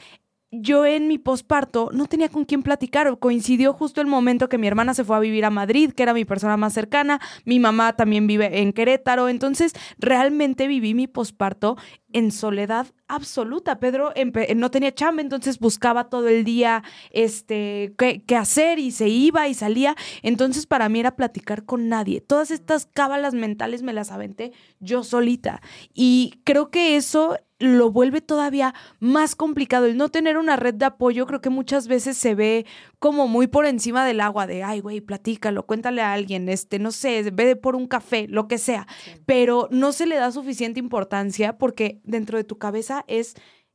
[0.54, 3.18] yo en mi posparto no tenía con quién platicar.
[3.18, 6.12] Coincidió justo el momento que mi hermana se fue a vivir a Madrid, que era
[6.12, 7.20] mi persona más cercana.
[7.46, 9.28] Mi mamá también vive en Querétaro.
[9.30, 11.76] Entonces, realmente viví mi posparto
[12.12, 13.80] en soledad absoluta.
[13.80, 18.90] Pedro empe- no tenía chamba, entonces buscaba todo el día este, qué, qué hacer y
[18.90, 19.96] se iba y salía.
[20.22, 22.20] Entonces, para mí era platicar con nadie.
[22.20, 25.62] Todas estas cábalas mentales me las aventé yo solita.
[25.94, 29.86] Y creo que eso lo vuelve todavía más complicado.
[29.86, 32.66] El no tener una red de apoyo, creo que muchas veces se ve
[32.98, 36.90] como muy por encima del agua, de ay, güey, platícalo, cuéntale a alguien, este, no
[36.90, 38.86] sé, ve por un café, lo que sea.
[39.26, 43.34] Pero no se le da suficiente importancia porque dentro de tu cabeza es.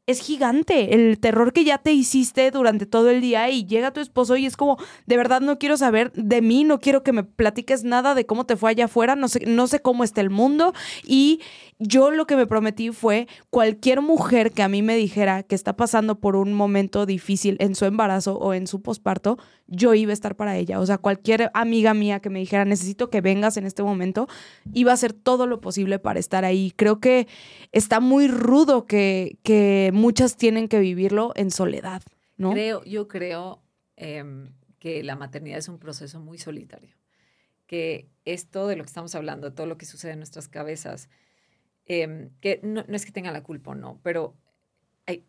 [0.09, 3.99] Es gigante el terror que ya te hiciste durante todo el día y llega tu
[3.99, 7.25] esposo y es como, de verdad no quiero saber de mí, no quiero que me
[7.25, 10.29] platiques nada de cómo te fue allá afuera, no sé, no sé cómo está el
[10.29, 10.73] mundo
[11.03, 11.41] y
[11.79, 15.75] yo lo que me prometí fue cualquier mujer que a mí me dijera que está
[15.75, 19.37] pasando por un momento difícil en su embarazo o en su posparto,
[19.67, 20.79] yo iba a estar para ella.
[20.79, 24.27] O sea, cualquier amiga mía que me dijera, necesito que vengas en este momento,
[24.73, 26.73] iba a hacer todo lo posible para estar ahí.
[26.75, 27.27] Creo que
[27.71, 32.01] está muy rudo que, que muchas tienen que vivirlo en soledad,
[32.37, 32.51] ¿no?
[32.51, 33.61] Creo, yo creo
[33.97, 36.95] em, que la maternidad es un proceso muy solitario.
[37.67, 41.09] Que esto de lo que estamos hablando, todo lo que sucede en nuestras cabezas,
[41.87, 44.35] em, que no, no es que tengan la culpa o no, pero
[45.05, 45.25] hay,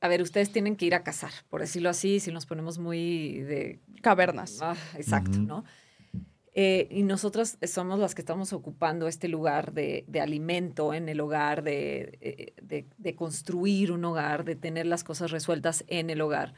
[0.00, 3.40] a ver, ustedes tienen que ir a cazar, por decirlo así, si nos ponemos muy
[3.42, 4.58] de Cavernas.
[4.60, 5.38] Ah, exacto.
[5.38, 5.64] ¿no?
[6.54, 11.18] Eh, y nosotras somos las que estamos ocupando este lugar de, de alimento en el
[11.20, 16.20] hogar, de, eh, de- de construir un hogar, de tener las cosas resueltas en el
[16.20, 16.52] hogar,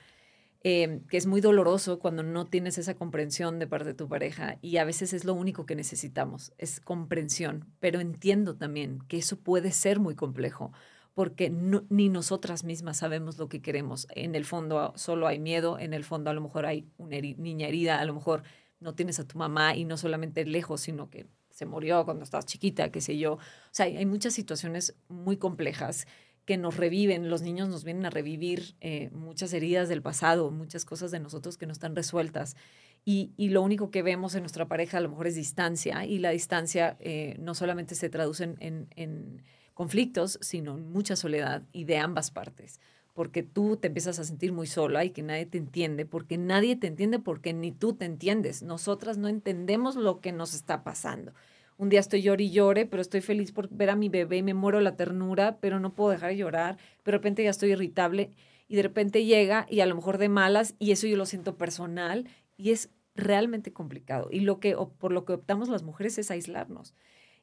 [0.64, 4.58] eh, que es muy doloroso cuando no tienes esa comprensión de parte de tu pareja
[4.62, 9.36] y a veces es lo único que necesitamos, es comprensión, pero entiendo también que eso
[9.38, 10.72] puede ser muy complejo
[11.14, 14.08] porque no- ni nosotras mismas sabemos lo que queremos.
[14.14, 17.68] En el fondo solo hay miedo, en el fondo a lo mejor hay una niña
[17.68, 18.42] herida, a lo mejor
[18.80, 22.46] no tienes a tu mamá y no solamente lejos, sino que se murió cuando estabas
[22.46, 23.34] chiquita, qué sé yo.
[23.34, 23.38] O
[23.70, 26.06] sea, hay muchas situaciones muy complejas
[26.44, 30.84] que nos reviven, los niños nos vienen a revivir eh, muchas heridas del pasado, muchas
[30.84, 32.56] cosas de nosotros que no están resueltas.
[33.04, 36.18] Y, y lo único que vemos en nuestra pareja a lo mejor es distancia, y
[36.18, 39.42] la distancia eh, no solamente se traduce en, en- en
[39.74, 42.80] conflictos, sino en mucha soledad y de ambas partes
[43.12, 46.74] porque tú te empiezas a sentir muy sola y que nadie te entiende, porque nadie
[46.74, 48.64] te entiende porque ni tú te entiendes.
[48.64, 51.32] Nosotras no entendemos lo que nos está pasando.
[51.76, 54.42] Un día estoy llore y llore, pero estoy feliz por ver a mi bebé y
[54.42, 56.76] me muero la ternura, pero no puedo dejar de llorar.
[57.02, 58.30] Pero de repente ya estoy irritable
[58.68, 61.56] y de repente llega y a lo mejor de malas y eso yo lo siento
[61.56, 64.28] personal y es realmente complicado.
[64.30, 66.94] Y lo que por lo que optamos las mujeres es aislarnos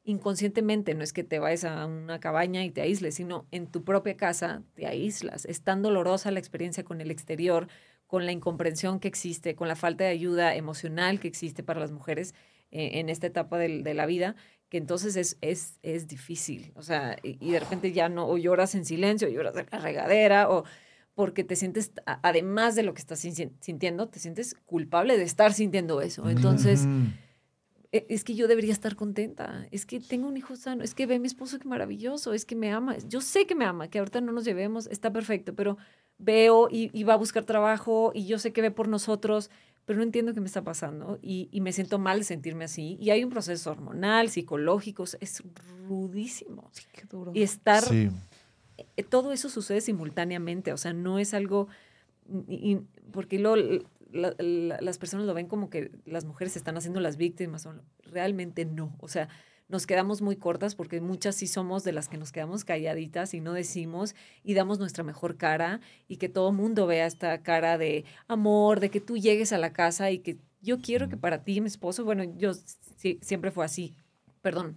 [0.04, 3.84] inconscientemente, no es que te vayas a una cabaña y te aísles, sino en tu
[3.84, 5.44] propia casa te aíslas.
[5.44, 7.68] Es tan dolorosa la experiencia con el exterior,
[8.06, 11.92] con la incomprensión que existe, con la falta de ayuda emocional que existe para las
[11.92, 12.34] mujeres
[12.72, 14.34] eh, en esta etapa del- de, la vida,
[14.68, 16.72] que entonces es, es, es difícil.
[16.74, 19.66] O sea, y, y de repente ya no, o lloras en silencio, o lloras en
[19.70, 20.64] la regadera, o
[21.14, 25.52] porque te sientes, además de lo que estás sin- sintiendo, te sientes culpable de estar
[25.52, 26.28] sintiendo eso.
[26.30, 26.86] Entonces,
[27.92, 31.04] e- es que yo debería estar contenta, es que tengo un hijo sano, es que
[31.06, 33.88] ve a mi esposo qué maravilloso, es que me ama, yo sé que me ama,
[33.88, 35.76] que ahorita no nos llevemos, está perfecto, pero
[36.18, 39.50] veo y, y va a buscar trabajo y yo sé que ve por nosotros,
[39.84, 42.96] pero no entiendo qué me está pasando y, y me siento mal de sentirme así.
[43.00, 45.42] Y hay un proceso hormonal, psicológico, es
[45.88, 46.68] rudísimo.
[46.72, 47.32] Sí, qué duro.
[47.34, 48.08] Y estar Sí.
[48.96, 51.68] eh, todo eso sucede simultáneamente, o sea, no es algo,
[52.48, 52.78] y-
[53.12, 57.00] porque lo, la- la- las personas lo ven como que las mujeres se están haciendo
[57.00, 59.28] las víctimas, o realmente no, o sea,
[59.72, 63.40] nos quedamos muy cortas porque muchas sí somos de las que nos quedamos calladitas y
[63.40, 68.04] no decimos y damos nuestra mejor cara y que todo mundo vea esta cara de
[68.28, 71.60] amor, de que tú llegues a la casa y que yo quiero que para ti,
[71.60, 72.52] mi esposo, bueno, yo
[72.98, 73.94] sí- siempre fue así,
[74.42, 74.76] perdón,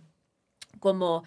[0.80, 1.24] como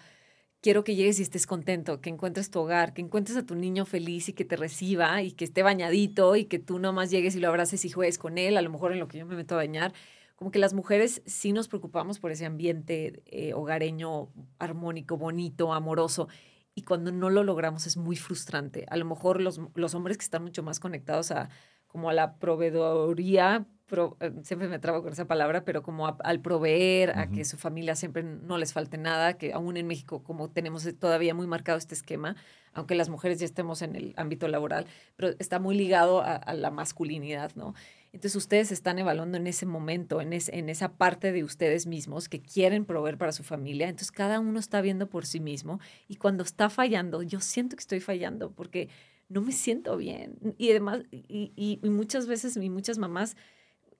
[0.61, 3.85] quiero que llegues y estés contento, que encuentres tu hogar, que encuentres a tu niño
[3.85, 7.39] feliz y que te reciba y que esté bañadito y que tú nomás llegues y
[7.39, 9.55] lo abraces y juegues con él, a lo mejor en lo que yo me meto
[9.55, 9.93] a bañar,
[10.39, 16.29] como que las mujeres sí nos preocupamos por ese ambiente eh, hogareño, armónico, bonito, amoroso.
[16.75, 18.85] Y cuando no lo logramos es muy frustrante.
[18.89, 21.49] A lo mejor los, los hombres que están mucho más conectados a
[21.87, 26.17] como a la proveedoría, pro- eh, siempre me trabo con esa palabra, pero como a-
[26.23, 30.23] al proveer, a que su familia siempre no les falte nada, que aún en México
[30.23, 32.37] como tenemos todavía muy marcado este esquema,
[32.71, 34.85] aunque las mujeres ya estemos en el ámbito laboral,
[35.17, 37.73] pero está muy ligado a, a la masculinidad, ¿no?
[38.11, 42.27] Entonces ustedes están evaluando en ese momento, en, es- en esa parte de ustedes mismos
[42.29, 43.87] que quieren proveer para su familia.
[43.87, 47.81] Entonces cada uno está viendo por sí mismo y cuando está fallando, yo siento que
[47.81, 48.89] estoy fallando porque
[49.29, 50.37] no me siento bien.
[50.57, 53.37] Y además, y, y- y muchas veces, y muchas mamás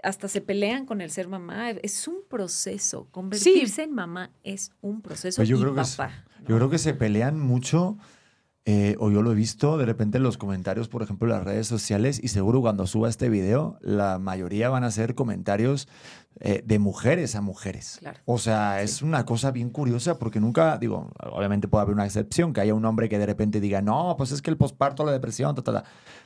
[0.02, 1.72] hasta se pelean con el ser mamá.
[1.72, 3.08] Es un proceso.
[3.12, 5.36] Convertirse en mamá es un proceso.
[5.38, 6.26] Pues yo y creo que es- papá.
[6.48, 7.98] Yo creo que se pelean mucho,
[8.66, 11.44] eh, o yo lo he visto de repente en los comentarios, por ejemplo, en las
[11.44, 15.88] redes sociales, y seguro cuando suba este video, la mayoría van a ser comentarios
[16.42, 17.98] eh, de mujeres a mujeres.
[18.00, 18.20] Claro.
[18.26, 22.54] O sea, es una cosa bien curiosa porque nunca, digo, obviamente puede haber una excepción,
[22.54, 25.12] que haya un hombre que de repente diga, no, pues es que el posparto, la
[25.12, 25.84] depresión, ta, ta, ta".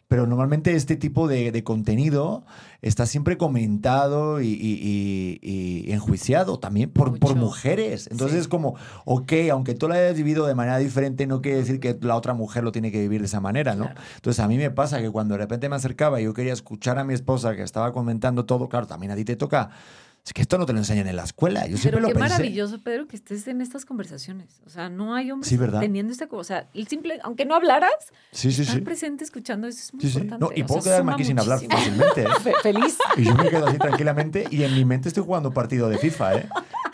[0.08, 2.46] Pero normalmente este tipo de, de contenido
[2.82, 8.08] está siempre comentado y, y- y- y enjuiciado también por, por mujeres.
[8.12, 8.42] Entonces Sí.
[8.42, 11.98] es como, ok, aunque tú lo hayas vivido de manera diferente, no quiere decir que
[12.02, 13.86] la otra mujer lo tiene que vivir de esa manera, ¿no?
[13.86, 14.02] Claro.
[14.16, 17.00] Entonces a mí me pasa que cuando de repente me acercaba y yo quería escuchar
[17.00, 19.70] a mi esposa que estaba comentando todo, claro, también a ti te toca.
[20.26, 21.68] Es que esto no te lo enseñan en la escuela.
[21.68, 22.34] Yo siempre Pero qué lo pensé.
[22.36, 24.62] maravilloso, Pedro, que estés en estas conversaciones.
[24.66, 26.40] O sea, no hay hombres Sí, teniendo esta cosa.
[26.40, 27.92] O sea, el simple, aunque no hablaras,
[28.32, 30.38] Sí, sí, estar presente escuchando eso es muy importante.
[30.46, 32.22] No, y O puedo sea, quedarme aquí sin hablar fácilmente.
[32.22, 32.28] ¿eh?
[32.42, 32.98] Fe- Feliz.
[33.18, 36.36] Y yo me quedo así tranquilamente y en mi mente estoy jugando partido de FIFA,
[36.38, 36.50] ¿eh?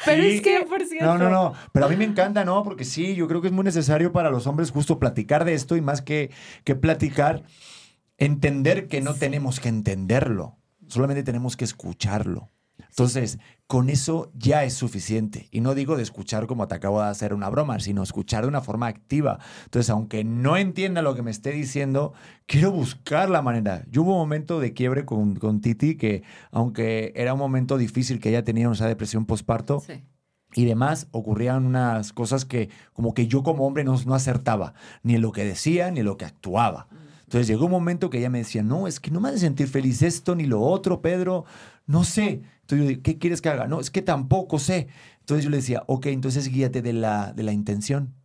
[0.06, 0.30] Pero Sí.
[0.30, 0.66] es que,
[1.02, 1.54] No, no, no.
[1.72, 2.64] Pero a mí me encanta, ¿no?
[2.64, 5.76] Porque sí, yo creo que es muy necesario para los hombres justo platicar de esto
[5.76, 6.32] y más que,
[6.64, 7.44] que platicar,
[8.18, 12.50] entender que no tenemos que entenderlo, solamente tenemos que escucharlo.
[12.90, 15.48] Entonces, con eso ya es suficiente.
[15.52, 18.48] Y no digo de escuchar como te acabo de hacer una broma, sino escuchar de
[18.48, 19.40] una forma activa.
[19.66, 22.14] Entonces, aunque no entienda lo que me esté diciendo,
[22.48, 23.84] quiero buscar la manera.
[23.92, 28.20] Yo hubo un momento de quiebre con, con Titi que, aunque era un momento difícil
[28.20, 30.04] que ella tenía esa depresión postparto, Sí.
[30.56, 35.14] y demás, ocurrían unas cosas que como que yo como hombre no, no acertaba, ni
[35.14, 36.88] en lo que decía, ni en lo que actuaba.
[37.30, 39.68] Entonces llegó un momento que ella me decía, no, es que no me hace sentir
[39.68, 41.46] feliz esto ni lo otro, Pedro,
[41.86, 42.42] no sé.
[42.62, 43.68] Entonces yo digo, ¿qué quieres que haga?
[43.68, 44.88] No, es que tampoco sé.
[45.20, 48.16] Entonces yo le decía, ok, entonces guíate de la, de la intención,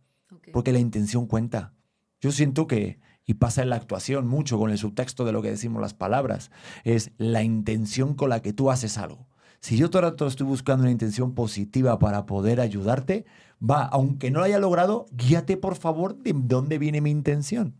[0.51, 1.75] porque la intención cuenta.
[2.19, 5.51] Yo siento que, y pasa en la actuación mucho con el subtexto de lo que
[5.51, 6.49] decimos las palabras,
[6.83, 9.27] es la intención con la que tú haces algo.
[9.59, 13.25] Si yo todo el rato estoy buscando una intención positiva para poder ayudarte,
[13.61, 17.75] va, aunque no lo haya logrado, guíate por favor de dónde viene mi intención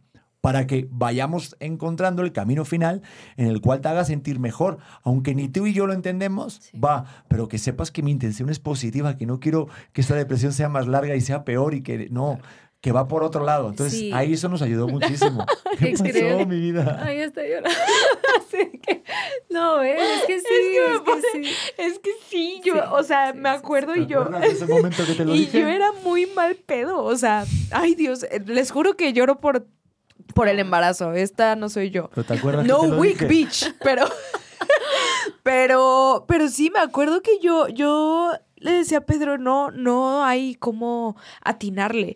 [0.45, 3.01] para que vayamos encontrando el camino final
[3.35, 4.77] en el cual te haga sentir mejor.
[5.01, 6.77] Aunque ni tú y yo lo entendemos, Sí.
[6.79, 10.53] va, pero que sepas que mi intención es positiva, que no quiero que esta depresión
[10.53, 12.37] sea más larga y sea peor y que no,
[12.79, 13.69] que va por otro lado.
[13.69, 14.11] Entonces, Sí.
[14.13, 15.43] ahí eso nos ayudó muchísimo.
[15.79, 17.01] ¿Qué ¿Qué pasó, mi vida?
[17.05, 17.69] Ya está llorando.
[18.37, 19.03] Así que-
[19.49, 19.99] no, ¿ves?
[19.99, 21.55] es que sí, que me es que sí.
[21.79, 24.29] Es que sí, yo, Sí, o sea, sí, me sí, acuerdo ¿Te y yo.
[24.43, 25.59] ese momento que te lo Y dije?
[25.61, 29.65] yo era muy mal pedo, o sea, ay Dios, eh, les juro que lloro por,
[30.33, 32.09] por el embarazo, esta no soy yo.
[32.13, 33.25] ¿Pero te acuerdas que No weak dije?
[33.27, 34.05] bitch, pero,
[35.43, 40.55] pero, pero sí me acuerdo que yo, yo le decía a Pedro, no, no hay
[40.55, 42.15] cómo atinarle.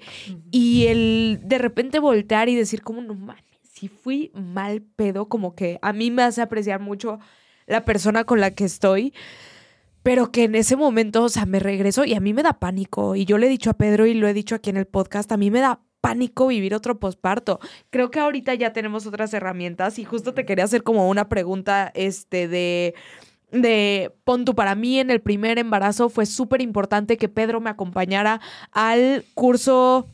[0.52, 5.56] Y el de repente voltear y decir como, no mames, si fui mal pedo, como
[5.56, 7.20] que a mí me hace apreciar mucho
[7.68, 9.14] la persona con la que estoy.
[10.02, 13.16] Pero que en ese momento, o sea, me regreso y a mí me da pánico.
[13.16, 15.32] Y yo le he dicho a Pedro y lo he dicho aquí en el podcast,
[15.34, 17.60] a mí me da pánico vivir otro posparto.
[17.90, 21.92] Creo que ahorita ya tenemos otras herramientas y justo te quería hacer como una pregunta,
[21.94, 22.96] este, de,
[23.52, 27.70] de, pon tú, para mí en el primer embarazo fue súper importante que Pedro me
[27.70, 30.08] acompañara al curso,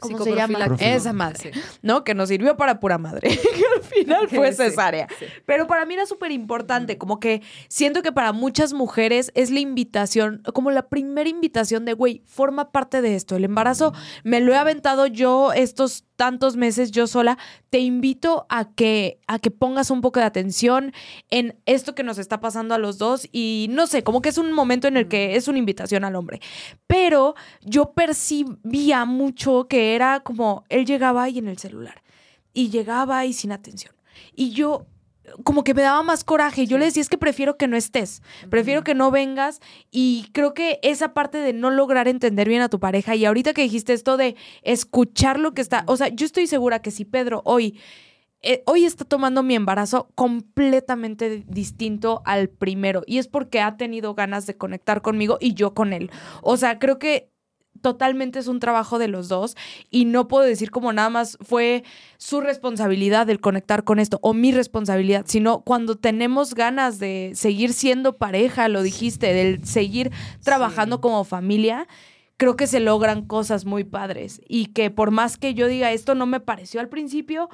[0.00, 0.76] ¿cómo se llama?
[0.80, 1.60] Esa madre, Sí.
[1.82, 2.02] ¿no?
[2.04, 5.06] Que nos sirvió para pura madre, que al final fue Sí, cesárea.
[5.18, 5.26] sí.
[5.46, 9.60] Pero para mí era súper importante, como que siento que para muchas mujeres es la
[9.60, 13.36] invitación, como la primera invitación de, güey, forma parte de esto.
[13.36, 13.92] El embarazo
[14.24, 17.38] me lo he aventado yo estos tantos meses yo sola.
[17.70, 20.92] Te invito a que, a que pongas un poco de atención
[21.30, 24.36] en esto que nos está pasando a los dos y no sé, como que es
[24.36, 26.42] un momento en el que es una invitación al hombre.
[26.86, 32.02] Pero yo percibía mucho que era como él llegaba y en el celular
[32.52, 33.94] y llegaba y sin atención.
[34.36, 34.84] Y yo
[35.44, 36.66] como que me daba más coraje.
[36.66, 39.60] Yo le decía, es que prefiero que no estés, prefiero que no vengas.
[39.90, 43.52] Y creo que esa parte de no lograr entender bien a tu pareja, y ahorita
[43.52, 47.04] que dijiste esto de escuchar lo que está, o sea, yo estoy segura que si
[47.04, 47.78] Pedro hoy
[48.42, 53.02] eh, hoy está tomando mi embarazo completamente distinto al primero.
[53.06, 56.10] Y es porque ha tenido ganas de conectar conmigo y yo con él.
[56.42, 57.30] O sea, creo que
[57.80, 59.56] totalmente es un trabajo de los dos
[59.90, 61.84] y no puedo decir como nada más fue
[62.18, 67.72] su responsabilidad el conectar con esto o mi responsabilidad, sino cuando tenemos ganas de seguir
[67.72, 70.10] siendo pareja, lo dijiste, del seguir
[70.42, 71.86] trabajando como familia,
[72.36, 76.14] creo que se logran cosas muy padres y que por más que yo diga esto
[76.14, 77.48] no me pareció al principio,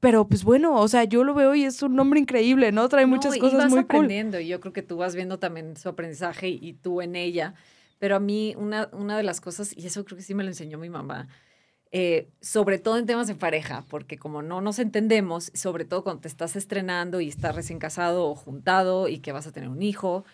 [0.00, 2.88] pero pues bueno, o sea, yo lo veo y es un hombre increíble, ¿no?
[2.90, 5.38] Trae muchas No, y cosas vas muy aprendiendo y yo creo que tú vas viendo
[5.38, 7.54] también su aprendizaje y, y tú en ella.
[8.04, 10.50] Pero a mí una, una de las cosas, y eso creo que sí me lo
[10.50, 11.26] enseñó mi mamá,
[11.90, 16.20] eh, sobre todo en temas de pareja, porque como no nos entendemos, sobre todo cuando
[16.20, 19.80] te estás estrenando y estás recién casado o juntado y que vas a tener un
[19.80, 20.26] hijo,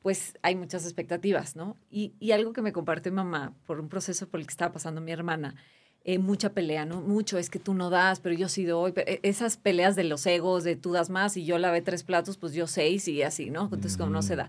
[0.00, 1.76] pues hay muchas expectativas, ¿no?
[1.90, 4.72] Y, y algo que me compartió mi mamá por un proceso por el que estaba
[4.72, 5.56] pasando mi hermana,
[6.04, 7.02] eh, mucha pelea, ¿no?
[7.02, 8.92] Mucho es que tú no das, pero yo sí doy.
[8.92, 12.02] pero, eh, esas peleas de los egos, de tú das más y yo lavé tres
[12.02, 13.64] platos, pues yo seis y así, ¿no?
[13.64, 14.48] Entonces, como no se da.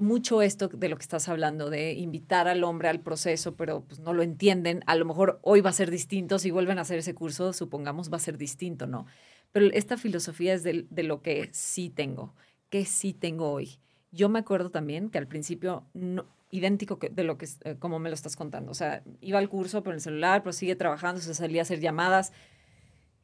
[0.00, 3.98] Mucho esto de lo que estás hablando, de invitar al hombre al proceso, pero pues
[3.98, 4.84] no lo entienden.
[4.86, 8.12] A lo mejor hoy va a ser distinto, si vuelven a hacer ese curso, supongamos
[8.12, 9.06] va a ser distinto, ¿no?
[9.50, 12.32] Pero esta filosofía es de, de lo que sí tengo,
[12.70, 13.80] que sí tengo hoy.
[14.12, 17.98] Yo me acuerdo también que al principio, no, idéntico que- de lo que, eh, como
[17.98, 18.70] me lo estás contando.
[18.70, 21.80] O sea, iba al curso por el celular, pero sigue trabajando, se salía a hacer
[21.80, 22.32] llamadas.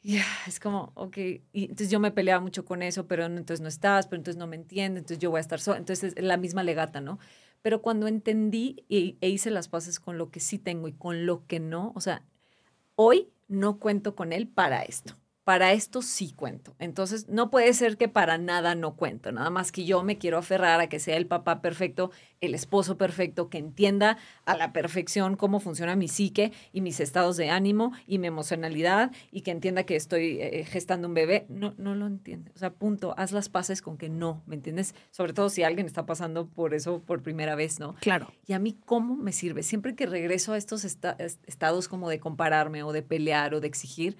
[0.07, 3.63] Y ah, es como, ok, y entonces yo me peleaba mucho con eso, pero entonces
[3.63, 5.79] no estás, pero entonces no me entiende, entonces yo voy a estar sola.
[5.79, 7.19] Entonces es la misma legata, ¿no?
[7.63, 11.25] Pero cuando entendí y, e hice las paces con lo que sí tengo y con
[11.25, 12.23] lo que no, o sea,
[12.97, 15.17] hoy no cuento con él para esto.
[15.45, 16.75] Para esto sí cuento.
[16.79, 19.31] Entonces, no puede ser que para nada no cuento.
[19.31, 22.97] Nada más que yo me quiero aferrar a que sea el papá perfecto, el esposo
[22.97, 24.17] perfecto, que entienda
[24.47, 29.13] a la perfección cómo funciona mi psique y mis estados de ánimo y mi emocionalidad
[29.31, 31.45] y que entienda que estoy eh, gestando un bebé.
[31.51, 32.51] No, no lo entiende.
[32.55, 33.15] O sea, punto.
[33.19, 34.95] Haz las paces con que no, ¿me entiendes?
[35.11, 37.97] Sobre todo si alguien está pasando por eso por primera vez, ¿no?
[38.01, 38.33] Claro.
[38.47, 39.63] ¿Y a mí cómo me sirve?
[39.63, 43.61] Siempre que regreso a estos esta- est- estados como de compararme o de pelear o
[43.61, 44.17] de exigir,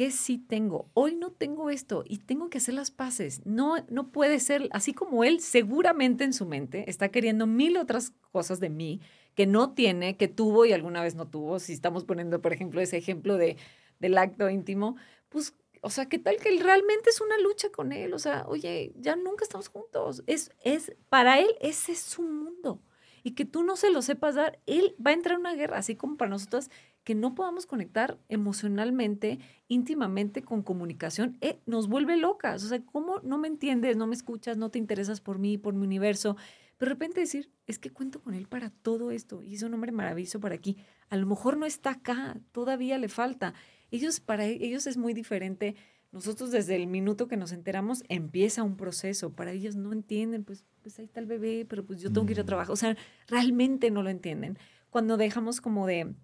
[0.00, 0.88] ¿qué sí tengo?
[0.94, 3.44] Hoy no tengo esto y tengo que hacer las paces.
[3.44, 8.14] No, no puede ser, así como él seguramente en su mente está queriendo mil otras
[8.32, 9.02] cosas de mí
[9.34, 11.58] que no tiene, que tuvo y alguna vez no tuvo.
[11.58, 13.58] Si estamos poniendo, por ejemplo, ese ejemplo de,
[13.98, 14.96] del acto íntimo,
[15.28, 18.14] pues, o sea, ¿qué tal que él realmente es una lucha con él?
[18.14, 20.22] O sea, oye, ya nunca estamos juntos.
[20.26, 22.80] Es, es, para él, ese es su mundo.
[23.22, 25.76] Y que tú no se lo sepas dar, él va a entrar en una guerra,
[25.76, 26.70] así como para nosotras
[27.10, 32.62] que no podamos conectar emocionalmente, íntimamente con comunicación, eh, nos vuelve locas.
[32.62, 35.74] O sea, ¿cómo no me entiendes, no me escuchas, no te interesas por mí, por
[35.74, 36.36] mi universo?
[36.76, 39.74] Pero de repente decir, es que cuento con él para todo esto y es un
[39.74, 40.76] hombre maravilloso para aquí.
[41.08, 43.54] A lo mejor no está acá, todavía le falta.
[43.90, 45.74] Ellos, para e- ellos es muy diferente.
[46.12, 49.32] Nosotros desde el minuto que nos enteramos empieza un proceso.
[49.32, 52.34] Para ellos no entienden, pues, pues ahí está el bebé, pero pues yo tengo que
[52.34, 52.70] ir a trabajar.
[52.70, 52.96] O sea,
[53.26, 54.58] realmente no lo entienden.
[54.90, 56.14] Cuando dejamos como de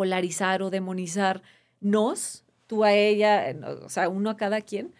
[0.00, 1.42] polarizar o demonizar
[1.82, 4.94] nos, tú a ella, o sea, uno a cada quien,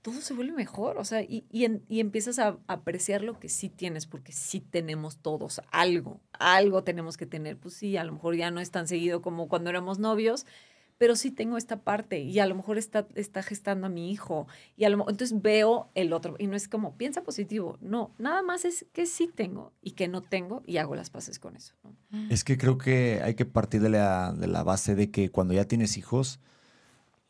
[0.00, 3.68] todo se vuelve mejor, o sea, y, y, y empiezas a apreciar lo que sí
[3.68, 8.36] tienes, porque sí tenemos todos algo, algo tenemos que tener, pues sí, a lo mejor
[8.36, 10.46] ya no es tan seguido como cuando éramos novios,
[10.98, 14.46] pero sí tengo esta parte y a lo mejor está, está gestando a mi hijo
[14.76, 18.42] y a lo entonces veo el otro y no es como piensa positivo, no, nada
[18.42, 21.74] más es que sí tengo y que no tengo y hago las paces con eso.
[21.84, 21.94] ¿no?
[22.30, 25.54] Es que creo que hay que partir de la, de la base de que cuando
[25.54, 26.40] ya tienes hijos,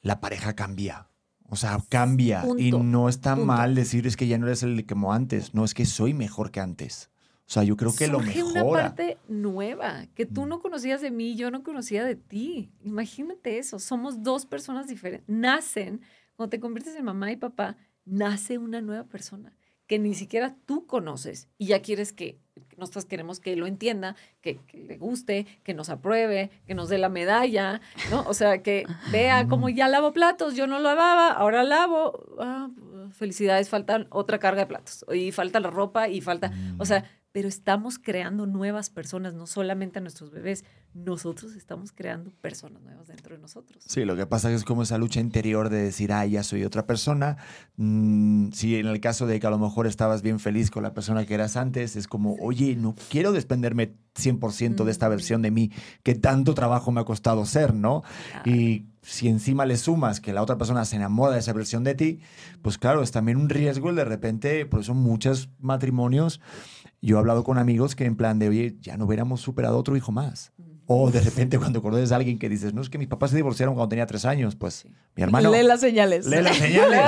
[0.00, 1.08] la pareja cambia.
[1.50, 2.44] O sea, cambia.
[2.58, 3.46] y no está punto.
[3.46, 5.54] mal decir es que ya no eres el como antes.
[5.54, 7.10] No, es que soy mejor que antes.
[7.48, 8.82] O sea, yo creo que lo Surge una mejora.
[8.82, 10.48] parte nueva que tú Mm.
[10.50, 12.70] no conocías de mí, yo no conocía de ti.
[12.84, 15.26] Imagínate eso, somos dos personas diferentes.
[15.28, 16.02] Nacen,
[16.36, 19.54] cuando te conviertes en mamá y papá, nace una nueva persona
[19.86, 22.38] que ni siquiera tú conoces y ya quieres que
[22.76, 26.98] nosotros queremos que lo entienda, que, que le guste, que nos apruebe, que nos dé
[26.98, 27.80] la medalla,
[28.10, 28.24] ¿no?
[28.28, 32.36] O sea, que vea como ya lavo platos, yo no lavaba, ahora lavo.
[32.38, 32.68] Ah,
[33.12, 37.04] felicidades, faltan otra carga de platos y falta la ropa y falta, o sea,
[37.38, 43.06] pero estamos creando nuevas personas, no solamente a nuestros bebés, nosotros estamos creando personas nuevas
[43.06, 43.84] dentro de nosotros.
[43.86, 46.84] Sí, lo que pasa es como esa lucha interior de decir, ah, ya soy otra
[46.84, 47.36] persona.
[47.76, 50.94] Mm, si en el caso de que a lo mejor estabas bien feliz con la
[50.94, 55.52] persona que eras antes, es como, oye, no quiero desprenderme 100% de esta versión de
[55.52, 55.70] mí
[56.02, 58.02] que tanto trabajo me ha costado ser, ¿no?
[58.44, 61.94] Y si encima le sumas que la otra persona se enamora de esa versión de
[61.94, 62.20] ti,
[62.62, 66.40] pues claro, es también un riesgo el de repente, por eso muchos matrimonios,
[67.00, 69.96] yo he hablado con amigos que en plan de, oye, ya no hubiéramos superado otro
[69.96, 70.52] hijo más.
[70.86, 73.36] O de repente cuando conoces a alguien que dices, no, es que mis papás se
[73.36, 75.50] divorciaron cuando tenía tres años, pues mi hermano...
[75.50, 76.26] Lee las señales.
[76.26, 77.00] Lee las señales.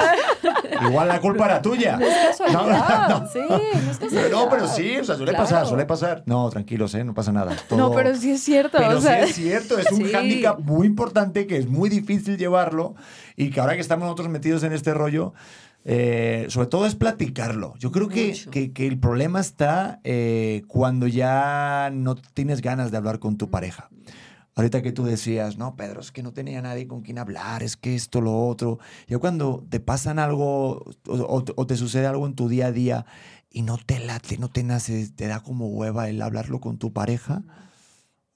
[0.83, 1.97] Igual la culpa era tuya.
[1.97, 3.29] No es casualidad, No, no, no.
[3.31, 4.31] sí, no es casualidad.
[4.31, 5.45] No, pero sí, o sea, suele Claro.
[5.45, 6.23] pasar, suele pasar.
[6.27, 7.05] No, tranquilos, ¿eh?
[7.05, 7.53] No pasa nada.
[7.71, 8.79] No, Todo- pero sí es cierto.
[8.79, 10.13] Pero o sea, sí es cierto, es un Sí.
[10.13, 12.95] hándicap muy importante que es muy difícil llevarlo
[13.37, 15.35] y que ahora que estamos nosotros metidos en este rollo,
[15.85, 17.75] eh, sobre todo es platicarlo.
[17.79, 22.97] Yo creo que, que- que el problema está eh, cuando ya no tienes ganas de
[22.99, 23.89] hablar con tu pareja.
[24.57, 27.77] Ahorita que tú decías, no, Pedro, es que no tenía nadie con quien hablar, es
[27.77, 28.79] que esto, lo otro.
[29.07, 32.73] Ya cuando te pasan algo o, o- o te sucede algo en tu día a
[32.73, 33.07] día
[33.51, 36.93] y no te late, no te nace, te da como hueva el hablarlo con tu
[36.93, 37.43] pareja.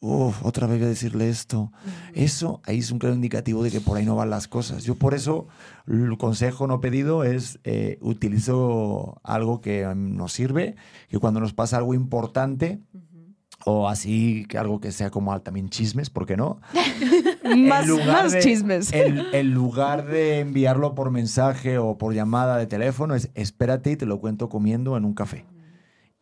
[0.07, 1.73] Uf, otra vez voy a decirle esto.
[2.13, 4.85] Eso ahí es un claro indicativo de que por ahí no van las cosas.
[4.85, 5.47] Yo por eso
[5.89, 10.77] el consejo no pedido es eh, utilizo algo que mm, nos sirve,
[11.09, 12.81] que cuando nos pasa algo importante
[13.65, 16.61] o así, que algo que sea como al- también chismes, ¿por qué no?
[17.57, 18.93] más, más de- chismes.
[18.93, 24.05] En lugar de enviarlo por mensaje o por llamada de teléfono, es espérate y te
[24.05, 25.47] lo cuento comiendo en un café.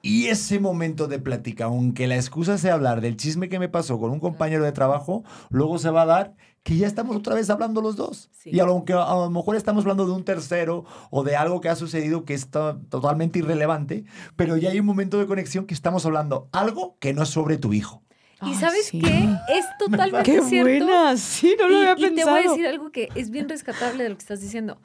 [0.05, 4.00] Y ese momento de plática, aunque la excusa sea hablar del chisme que me pasó
[4.00, 6.34] con un compañero de trabajo, luego se va a dar
[6.64, 8.28] que ya estamos otra vez hablando los dos.
[8.32, 8.50] Sí.
[8.53, 11.76] Y aunque a lo mejor estamos hablando de un tercero o de algo que ha
[11.76, 14.05] sucedido que está totalmente irrelevante,
[14.36, 17.57] pero ya hay un momento de conexión que estamos hablando algo que no es sobre
[17.57, 18.03] tu hijo.
[18.44, 18.98] ¿Y sabes sí.
[19.00, 19.28] qué?
[19.57, 20.84] Es totalmente Qué cierto.
[20.84, 22.53] buena, sí, no lo y, había y te voy a pensado.
[22.55, 24.80] decir algo que es bien rescatable de lo que estás diciendo.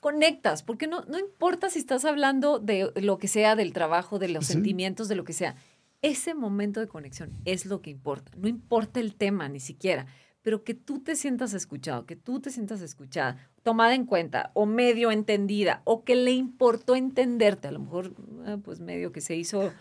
[0.00, 4.28] Conectas, porque no, no importa si estás hablando de lo que sea, del trabajo, de
[4.28, 4.52] los Sí.
[4.54, 5.56] sentimientos, de lo que sea.
[6.02, 8.32] Ese momento de conexión es lo que importa.
[8.36, 10.06] No importa el tema ni siquiera,
[10.42, 14.66] pero que tú te sientas escuchado, que tú te sientas escuchada, tomada en cuenta o
[14.66, 17.68] medio entendida o que le importó entenderte.
[17.68, 18.12] A lo mejor,
[18.44, 19.72] ah, pues medio que se hizo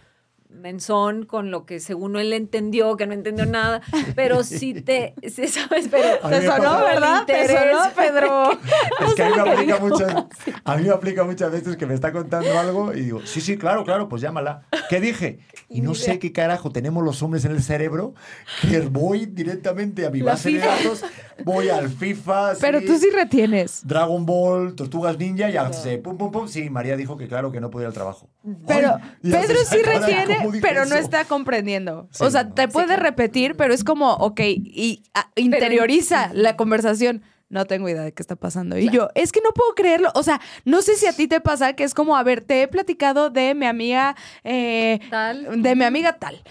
[0.53, 3.81] menzón con lo que según él entendió, que no entendió nada,
[4.15, 5.87] pero sí te, sí, ¿sabes?
[5.89, 7.25] Pero Te sonó, ¿verdad?
[7.25, 8.51] Te sonó, Pedro.
[9.07, 10.25] Es que a mí, me aplica muchas,
[10.63, 13.57] a mí me aplica muchas veces que me está contando algo y digo, sí, sí,
[13.57, 14.63] claro, claro, pues llámala.
[14.89, 15.39] ¿Qué dije?
[15.69, 18.13] Y no sé qué carajo tenemos los hombres en el cerebro
[18.61, 21.03] que voy directamente a mi base de datos,
[21.43, 23.81] voy al FIFA, Pero tú sí retienes.
[23.85, 26.47] Dragon Ball, Tortugas Ninja y hace pum, pum, pum.
[26.47, 28.29] Sí, María dijo que claro, que no podía ir al trabajo.
[28.67, 31.03] Pero Ay, Pedro sí "Ay, caray, retiene, ¿cómo dije pero no eso?".
[31.05, 32.07] está comprendiendo.
[32.11, 32.53] Sí, o sea, no.
[32.53, 37.21] te puede repetir, pero es como, ok, y ah, interioriza la conversación.
[37.49, 38.79] No tengo idea de qué está pasando.
[38.79, 40.09] Y yo, es que no puedo creerlo.
[40.15, 42.63] O sea, no sé si a ti te pasa que es como, a ver, te
[42.63, 45.61] he platicado de mi amiga, eh, Tal.
[45.61, 46.41] de mi amiga tal.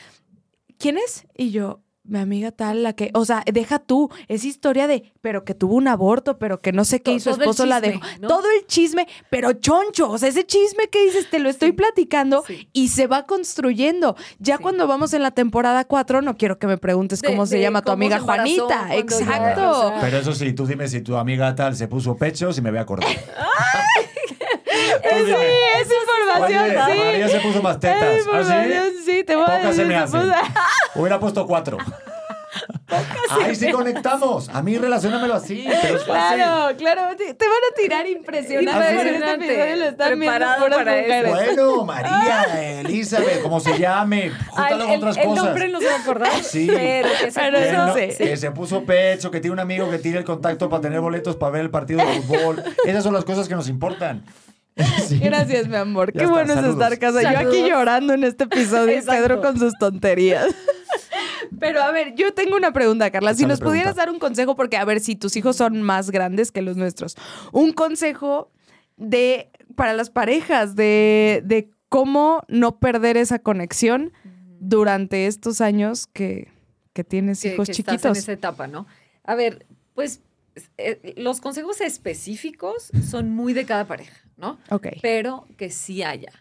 [0.78, 1.26] ¿Quién es?
[1.36, 1.80] Y yo,
[2.12, 5.76] mi amiga tal, la que, o sea, deja tú, es historia de, pero que tuvo
[5.76, 8.00] un aborto, pero que no sé qué todo el esposo la dejó.
[8.20, 8.28] ¿no?
[8.28, 12.44] Todo el chisme, pero choncho, o sea, ese chisme que dices, te lo estoy platicando
[12.46, 12.68] Sí.
[12.74, 14.14] y se va construyendo.
[14.38, 14.62] Ya Sí.
[14.62, 17.80] cuando vamos en la temporada 4, no quiero que me preguntes De- cómo se llama
[17.82, 18.88] tu amiga Juanita.
[18.88, 19.70] ya- Exacto.
[19.70, 22.60] o sea, Pero eso sí, tú dime si tu amiga tal se puso pecho, si
[22.60, 23.08] me voy a acordar.
[24.72, 25.08] Sí,
[25.80, 26.98] es información, Oye, sí.
[27.04, 28.26] María se puso más Es tetas.
[28.32, 29.02] ¿Ah, sí?
[29.04, 29.86] sí, te voy a Pocas se decir.
[29.86, 30.32] me se hacen.
[30.94, 31.78] Hubiera puesto cuatro.
[33.30, 34.50] Ahí sí conectamos.
[34.50, 36.36] A mí relaciónamelo así, pero es fácil.
[36.36, 39.76] Claro, claro, te, te van a tirar impresionante.
[39.76, 41.30] Lo están Preparado para eso.
[41.34, 45.44] Bueno, María, Elizabeth, como se llame, júntalo el, con otras el cosas.
[45.44, 46.66] nombre no se va a acordar, Sí.
[46.70, 48.08] pero que se Pero Que, eso no- sí.
[48.18, 51.36] que se puso pecho, que tiene un amigo que tiene el contacto para tener boletos
[51.36, 52.62] para ver el partido de fútbol.
[52.84, 54.24] Esas son las cosas que nos importan.
[55.06, 55.18] Sí.
[55.18, 56.12] Gracias, mi amor.
[56.12, 57.42] Ya Qué está, bueno es estar casada.
[57.42, 59.02] Yo aquí llorando en este episodio y.
[59.02, 60.54] Pedro con sus tonterías.
[61.60, 63.34] Pero a ver, yo tengo una pregunta, Carla.
[63.34, 66.50] Si nos pudieras dar un consejo, porque a ver, si tus hijos son más grandes
[66.50, 67.16] que los nuestros,
[67.52, 68.50] un consejo
[68.96, 74.12] de para las parejas de, de cómo no perder esa conexión
[74.60, 76.48] durante estos años que,
[76.92, 78.16] que tienes que, hijos que estás chiquitos.
[78.16, 78.86] en esa etapa, ¿no?
[79.24, 80.20] A ver, pues
[80.78, 84.58] eh, los consejos específicos son muy de cada pareja, ¿no?
[84.70, 84.88] Ok.
[85.00, 86.32] Pero que sí haya.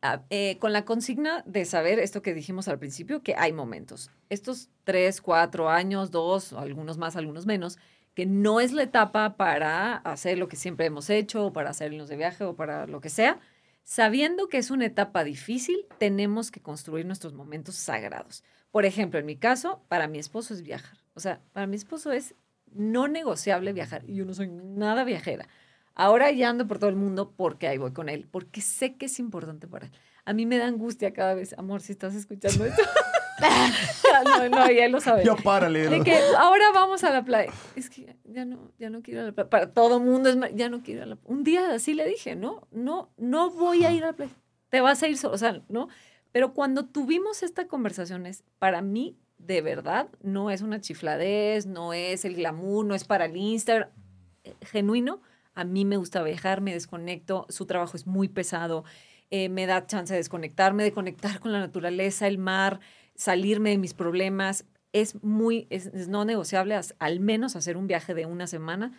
[0.00, 4.10] Ah, eh, con la consigna de saber esto que dijimos al principio, que hay momentos.
[4.30, 7.78] Estos tres, cuatro años, dos, algunos más, algunos menos,
[8.14, 11.92] que no es la etapa para hacer lo que siempre hemos hecho, o para hacer
[11.92, 13.38] irnos de viaje, o para lo que sea.
[13.84, 18.42] Sabiendo que es una etapa difícil, tenemos que construir nuestros momentos sagrados.
[18.72, 20.98] Por ejemplo, en mi caso, para mi esposo es viajar.
[21.14, 22.34] O sea, para mi esposo es
[22.72, 24.02] no negociable viajar.
[24.08, 25.46] Y yo no soy nada viajera.
[25.94, 29.06] Ahora ya ando por todo el mundo porque ahí voy con él, porque sé que
[29.06, 29.92] es importante para él.
[30.24, 32.82] A mí me da angustia cada vez, amor, si estás escuchando esto.
[34.24, 35.24] no, no, ya lo sabe.
[35.24, 35.88] Yo párale.
[35.88, 37.52] De que ahora vamos a la playa.
[37.74, 39.50] Es que ya no, ya no quiero ir a la playa.
[39.50, 41.34] Para todo mundo es, ya no quiero ir a la playa.
[41.34, 44.32] Un día así le dije, no, no, no voy a ir a la playa.
[44.68, 45.88] Te vas a ir solo, o sea, ¿no?
[46.30, 51.92] Pero cuando tuvimos esta conversación es, para mí, de verdad, no es una chifladez, no
[51.92, 53.90] es el glamour, no es para el Instagram.
[54.44, 55.20] Eh, Genuino,
[55.54, 58.84] a mí me gusta viajar, me desconecto, su trabajo es muy pesado,
[59.30, 62.80] eh, me da chance de desconectarme, de conectar con la naturaleza, el mar,
[63.14, 64.66] salirme de mis problemas.
[64.92, 68.92] Es muy, es, no negociable al menos hacer un viaje de una semana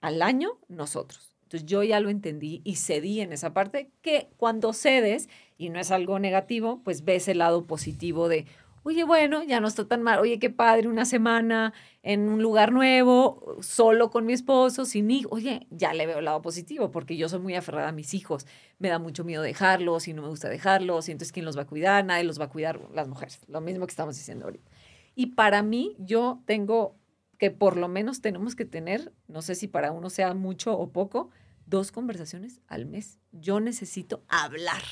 [0.00, 1.36] al año nosotros.
[1.42, 5.28] Entonces yo ya lo entendí y cedí en esa parte que cuando cedes,
[5.58, 8.46] y no es algo negativo, pues ves el lado positivo de,
[8.82, 11.72] oye, bueno, ya no está tan mal, oye, qué padre, una semana
[12.02, 16.24] en un lugar nuevo, solo con mi esposo, sin hijo, oye, ya le veo el
[16.24, 18.46] lado positivo, porque yo soy muy aferrada a mis hijos,
[18.78, 21.62] me da mucho miedo dejarlos y no me gusta dejarlos, y entonces ¿quién los va
[21.62, 22.04] a cuidar?
[22.04, 24.70] Nadie los va a cuidar, las mujeres, lo mismo que estamos diciendo ahorita.
[25.14, 26.96] Y para mí, yo tengo
[27.38, 30.90] que por lo menos tenemos que tener, no sé si para uno sea mucho o
[30.90, 31.30] poco,
[31.66, 33.18] dos conversaciones al mes.
[33.32, 34.82] Yo necesito hablar.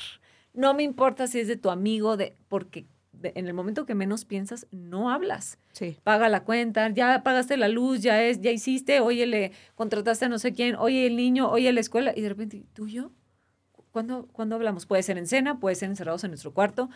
[0.53, 2.87] No me importa si es de tu amigo, de, porque
[3.21, 5.57] de- en el momento que menos piensas, no hablas.
[5.71, 5.97] Sí.
[6.03, 10.29] Paga la cuenta, ya pagaste la luz, ya es, ya hiciste, oye, le contrataste a
[10.29, 13.11] no sé quién, oye, el niño, oye, la escuela, y de repente, ¿tú y yo?
[13.91, 14.85] ¿Cuándo, ¿Cuándo hablamos?
[14.85, 16.89] Puede ser en cena, puede ser encerrados en nuestro cuarto.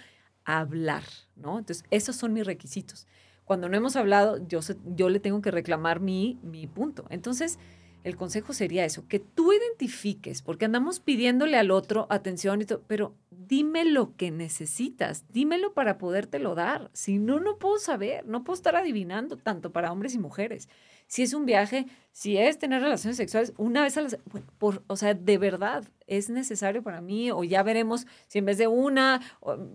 [0.45, 1.03] Hablar,
[1.35, 1.57] ¿no?
[1.57, 3.07] Entonces, esos son mis requisitos.
[3.45, 4.59] Cuando no hemos hablado, yo,
[4.95, 7.05] yo le tengo que reclamar mi, mi punto.
[7.09, 7.57] Entonces,
[8.03, 12.83] el consejo sería eso, que tú identifiques, porque andamos pidiéndole al otro atención y todo,
[12.87, 13.15] pero
[13.47, 16.89] dime lo que necesitas, dímelo para podértelo dar.
[16.93, 20.69] Si no, no puedo saber, no puedo estar adivinando tanto para hombres y mujeres.
[21.07, 24.83] Si es un viaje, si es tener relaciones sexuales una vez a la bueno, por,
[24.87, 28.67] o sea, de verdad es necesario para mí o ya veremos si en vez de
[28.67, 29.21] una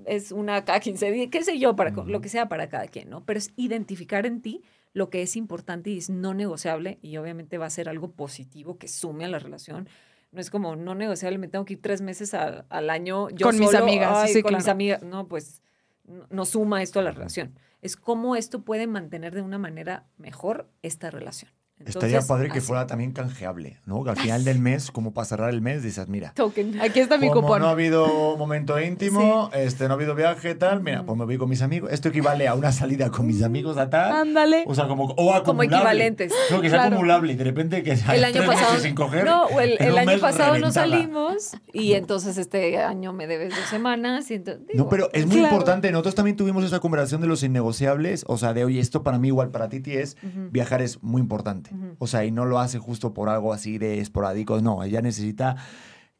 [0.07, 3.11] es una cada 15 días, qué sé yo, para lo que sea para cada quien,
[3.11, 3.25] ¿no?
[3.25, 4.62] Pero es identificar en ti
[4.93, 8.79] lo que es importante y es no negociable y obviamente va a ser algo positivo
[8.79, 9.89] que sume a la relación.
[10.33, 13.47] No es como no negociable, me tengo que ir tres meses al, al año yo
[13.47, 15.03] Con mis amigas, ay, sí, con mis amigas.
[15.03, 15.62] No, pues
[16.05, 17.59] no, no suma esto a la relación.
[17.83, 21.51] Es cómo esto puede mantener de una manera mejor esta relación.
[21.87, 22.66] Estaría padre que así.
[22.66, 24.05] fuera también canjeable, ¿no?
[24.05, 26.81] Que al final del mes, como para cerrar el mes, dices, mira, Token.
[26.81, 27.62] Aquí está mi como cupón.
[27.62, 31.39] no ha habido momento íntimo, este, no ha habido viaje, tal, mira, pues me voy
[31.39, 31.91] con mis amigos.
[31.93, 34.12] Esto equivale a una salida con mis amigos a tal.
[34.12, 34.64] Ándale.
[34.66, 35.43] O sea, como, o acumulable.
[35.45, 36.33] Como equivalentes.
[36.51, 36.95] No, que sea Claro.
[36.97, 39.24] acumulable y de repente que sea El año pasado, sin coger.
[39.24, 44.31] no, o el, año pasado no salimos y entonces este año me debes dos semanas.
[44.31, 45.55] Y entonces, No, pero es muy Claro.
[45.55, 45.91] importante.
[45.93, 48.24] Nosotros también tuvimos esa conversación de los innegociables.
[48.28, 50.16] O sea, de oye, esto para mí, igual para Titi es
[50.51, 51.70] viajar es muy importante.
[51.99, 54.61] O sea, y no lo hace justo por algo así de esporádico.
[54.61, 55.57] No, ella necesita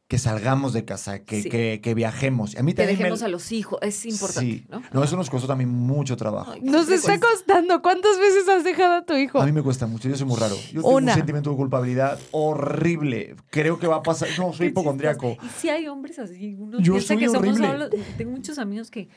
[0.07, 1.47] que salgamos de casa, que, Sí.
[1.49, 2.57] que, que viajemos.
[2.57, 4.67] A mí que me- dejemos a los hijos, es importante, Sí.
[4.91, 5.03] ¿no?
[5.05, 6.51] eso nos costó también mucho trabajo.
[6.51, 7.81] Ay, Nos está costando.
[7.81, 9.39] ¿Cuántas veces has dejado a tu hijo?
[9.41, 10.55] A mí me cuesta mucho, yo soy muy raro.
[10.73, 13.35] Yo tengo un sentimiento de culpabilidad horrible.
[13.51, 14.27] Creo que va a pasar.
[14.37, 15.37] No, soy hipocondriaco.
[15.43, 17.67] Y si hay hombres así, uno Yo piensa soy que somos horrible.
[17.67, 19.07] solo- tengo muchos amigos que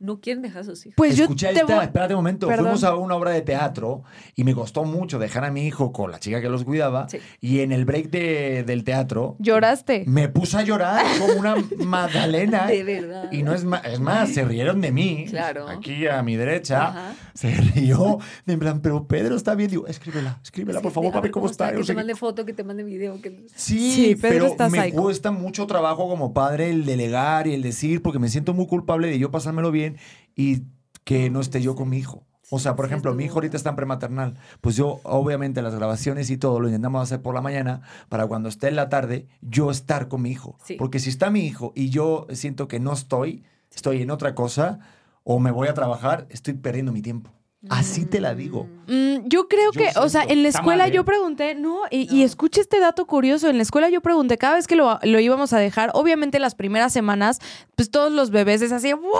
[0.00, 0.94] no quieren dejar a sus hijos.
[0.96, 2.46] Pues yo Escucha te esta, voy- espérate un momento.
[2.46, 2.66] Perdón.
[2.66, 4.04] Fuimos a una obra de teatro
[4.36, 7.08] y me costó mucho dejar a mi hijo con la chica que los cuidaba.
[7.08, 7.18] Sí.
[7.40, 10.04] Y en el break de- del teatro lloraste.
[10.06, 12.66] me puse a llorar como una magdalena.
[12.66, 13.32] De verdad.
[13.32, 15.26] Y no es más, es más, se rieron de mí.
[15.28, 15.68] Claro.
[15.68, 16.88] Aquí a mi derecha.
[16.88, 17.14] Ajá.
[17.34, 18.18] Se rió.
[18.46, 19.70] de En plan, pero Pedro está bien.
[19.70, 21.70] Digo, escríbela, escríbela, por Sí, favor, a para ver ver cómo está.
[21.72, 23.20] Que no te mande foto, que te mande video.
[23.20, 23.46] Que...
[23.54, 25.02] Sí, Sí, Pedro pero está me psycho.
[25.02, 29.08] cuesta mucho trabajo como padre el delegar y el decir, porque me siento muy culpable
[29.08, 29.87] de yo pasármelo bien
[30.34, 30.64] y
[31.04, 32.26] que no esté yo con mi hijo.
[32.50, 34.34] O sea, por ejemplo, mi hijo ahorita está en prematernal.
[34.60, 38.48] Pues yo, obviamente, las grabaciones y todo lo intentamos hacer por la mañana para cuando
[38.48, 40.56] esté en la tarde, yo estar con mi hijo.
[40.64, 40.76] Sí.
[40.78, 44.80] Porque si está mi hijo y yo siento que no estoy, estoy en otra cosa
[45.24, 47.30] o me voy a trabajar, estoy perdiendo mi tiempo.
[47.70, 48.66] Así te la digo.
[48.86, 52.20] Mm, yo creo Yo que, o sea, en la escuela yo pregunté, no, y, y
[52.20, 52.24] No.
[52.26, 55.52] escucha este dato curioso, en la escuela yo pregunté, cada vez que lo, lo íbamos
[55.52, 57.40] a dejar, obviamente las primeras semanas,
[57.76, 59.12] pues todos los bebés es así, ¡guau!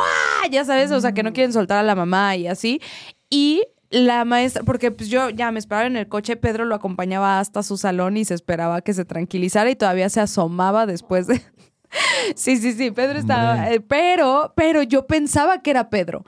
[0.51, 2.81] Ya sabes, o sea, que no quieren soltar a la mamá y así.
[3.29, 7.41] Y la maestra, porque pues yo ya me esperaba en el coche, Pedro lo acompañaba
[7.41, 11.41] hasta su salón y se esperaba que se tranquilizara y todavía se asomaba después de...
[12.37, 16.23] Sí, sí, sí, Pedro estaba, eh, pero, pero yo pensaba que era Pedro.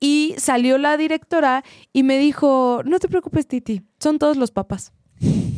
[0.00, 4.92] Y salió la directora y me dijo, no te preocupes, Titi, son todos los papás.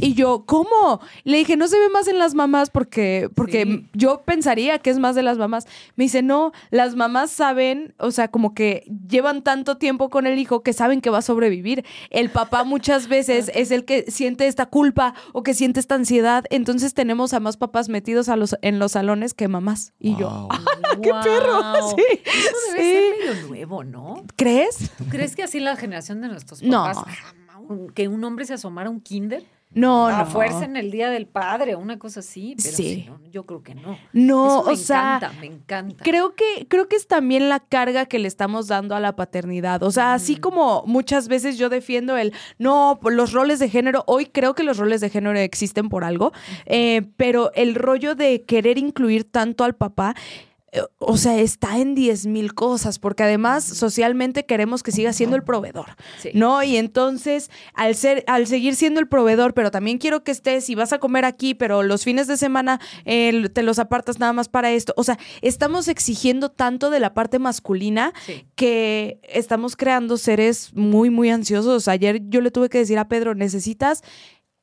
[0.01, 1.01] Y yo, ¿cómo?
[1.25, 3.89] Le dije, no se ve más en las mamás porque, porque Sí.
[3.95, 5.67] yo pensaría que es más de las mamás.
[5.97, 10.39] Me dice, no, las mamás saben, o sea, como que llevan tanto tiempo con el
[10.39, 11.85] hijo que saben que va a sobrevivir.
[12.11, 16.45] El papá muchas veces es el que siente esta culpa o que siente esta ansiedad.
[16.51, 19.93] Entonces tenemos a más papás metidos a los, en los salones que mamás.
[19.99, 21.01] Y yo, Wow.
[21.03, 21.63] ¡qué perro!
[21.97, 22.93] Sí, Eso debe sí.
[22.93, 24.23] ser medio nuevo, ¿no?
[24.37, 24.93] ¿crees?
[24.97, 26.85] ¿Tú crees que así la generación de nuestros No.
[26.85, 27.48] papás, un-
[27.95, 29.45] que un hombre se asomara a un kinder?
[29.71, 30.27] No, a no.
[30.27, 33.05] fuerza en el Día del Padre, una cosa así, pero Sí.
[33.07, 33.99] no, yo creo que no.
[34.15, 36.05] No, Eso me o sea, encanta, me encanta.
[36.05, 39.83] Creo que, creo que es también la carga que le estamos dando a la paternidad.
[39.83, 44.25] O sea, así como muchas veces yo defiendo el no, los roles de género, hoy
[44.25, 46.33] creo que los roles de género existen por algo,
[46.65, 50.15] eh, pero el rollo de querer incluir tanto al papá.
[50.73, 55.35] Eh, O sea, está en 10 mil cosas, porque además socialmente queremos que siga siendo
[55.37, 55.87] el proveedor,
[56.21, 56.31] Sí.
[56.35, 56.63] ¿no?
[56.63, 60.75] Y entonces, al, ser, al seguir siendo el proveedor, pero también quiero que estés y
[60.75, 64.49] vas a comer aquí, pero los fines de semana eh, te los apartas nada más
[64.49, 64.93] para esto.
[64.97, 68.45] O sea, estamos exigiendo tanto de la parte masculina Sí.
[68.55, 71.89] que estamos creando seres muy, muy ansiosos.
[71.89, 74.03] Ayer yo le tuve que decir a Pedro, necesitas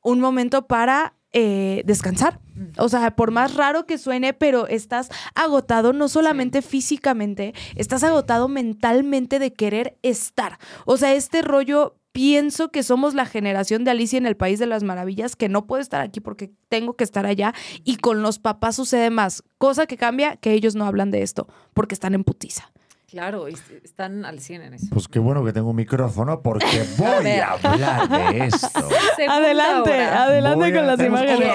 [0.02, 2.40] un momento para eh, descansar.
[2.78, 8.48] O sea, por más raro que suene, pero estás agotado no solamente físicamente, estás agotado
[8.48, 10.58] mentalmente de querer estar.
[10.86, 14.66] O sea, este rollo, pienso que somos la generación de Alicia en el País de
[14.66, 17.52] las Maravillas, que no puedo estar aquí porque tengo que estar allá.
[17.84, 19.42] Y con los papás sucede más.
[19.58, 22.72] Cosa que cambia, que ellos no hablan de esto, porque están en putiza.
[23.08, 24.86] Claro, y están al 100 en eso.
[24.90, 26.66] Pues qué bueno que tengo un micrófono porque
[26.98, 28.88] voy a hablar de esto.
[29.30, 30.24] Adelante, hora.
[30.24, 31.48] adelante Voy a- con las imágenes.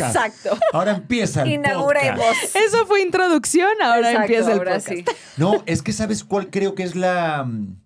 [0.00, 0.56] Exacto.
[0.72, 2.18] Ahora empieza el Inauguremos.
[2.18, 2.56] podcast.
[2.56, 4.88] Eso fue introducción, ahora Exacto, empieza el ahora podcast.
[4.88, 5.04] sí.
[5.36, 7.76] No, es que sabes cuál creo que es la mm,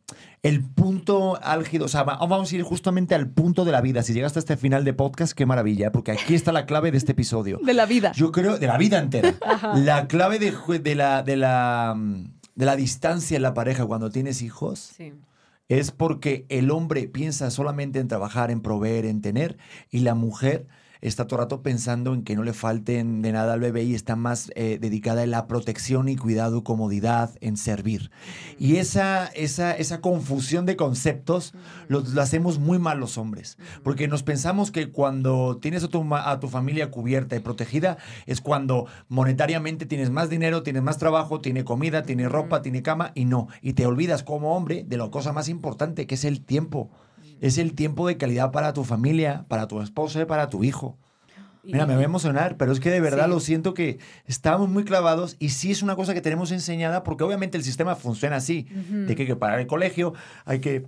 [0.44, 4.03] el punto álgido, o sea, va- vamos a ir justamente al punto de la vida.
[4.05, 6.98] Si llegaste a este final de podcast, qué maravilla, porque aquí está la clave de
[6.98, 7.59] este episodio.
[7.62, 8.12] De la vida.
[8.12, 9.34] Yo creo, de la vida entera.
[9.74, 12.24] La clave de, ju- de la, de, la, mm,
[12.55, 15.12] de la distancia en la pareja cuando tienes hijos Sí.
[15.68, 19.57] es porque el hombre piensa solamente en trabajar, en proveer, en tener,
[19.90, 20.66] y la mujer
[21.03, 23.94] está todo el rato pensando en que no le falten de nada al bebé y
[23.94, 28.11] está más eh, dedicada en la protección y cuidado, comodidad, en servir.
[28.59, 31.53] Y esa, esa, esa confusión de conceptos
[31.88, 36.07] lo, lo hacemos muy mal los hombres, porque nos pensamos que cuando tienes a tu,
[36.14, 41.40] a tu familia cubierta y protegida es cuando monetariamente tienes más dinero, tienes más trabajo,
[41.40, 43.48] tiene comida, tiene ropa, tiene cama, y no.
[43.61, 46.90] Y te olvidas como hombre de la cosa más importante, que es el tiempo.
[47.43, 50.97] Es el tiempo de calidad para tu familia, para tu esposa y para tu hijo.
[51.64, 53.30] Mira, me voy a emocionar, pero es que de verdad Sí.
[53.30, 57.22] lo siento que estamos muy clavados y sí es una cosa que tenemos enseñada porque
[57.24, 60.12] obviamente el sistema funciona así, de que hay que pagar el colegio,
[60.45, 60.86] hay que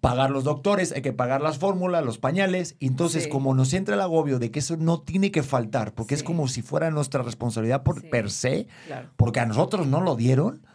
[0.00, 3.28] pagar los doctores, hay que pagar las fórmulas, los pañales, y entonces Sí.
[3.30, 6.46] como nos entra el agobio de que eso no tiene que faltar, porque es como
[6.48, 9.10] si fuera nuestra responsabilidad por per se, Claro.
[9.16, 10.66] porque a nosotros no lo dieron.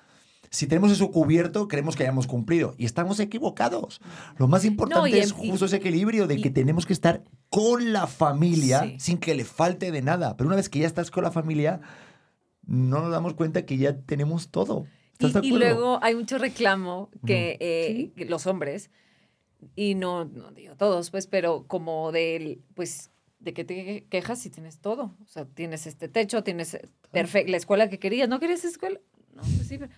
[0.49, 2.73] Si tenemos eso cubierto, creemos que hayamos cumplido.
[2.77, 3.99] Y estamos equivocados.
[4.37, 6.93] Lo más importante y es en- y- justo ese equilibrio de y- que tenemos que
[6.93, 8.95] estar con la familia Sí.
[8.99, 10.37] sin que le falte de nada.
[10.37, 11.81] Pero una vez que ya estás con la familia,
[12.65, 14.85] no nos damos cuenta que ya tenemos todo.
[15.13, 15.73] ¿Estás de Y, y acuerdo?
[15.75, 18.89] luego hay mucho reclamo que, eh, que los hombres,
[19.75, 24.49] y no, no digo todos, pues, pero como del, pues, de que te quejas si
[24.49, 25.15] tienes todo.
[25.23, 26.77] O sea, tienes este techo, tienes
[27.11, 28.29] perfecta la escuela que querías.
[28.29, 28.99] ¿No querías escuela?
[29.33, 29.91] No, pues sí, pero,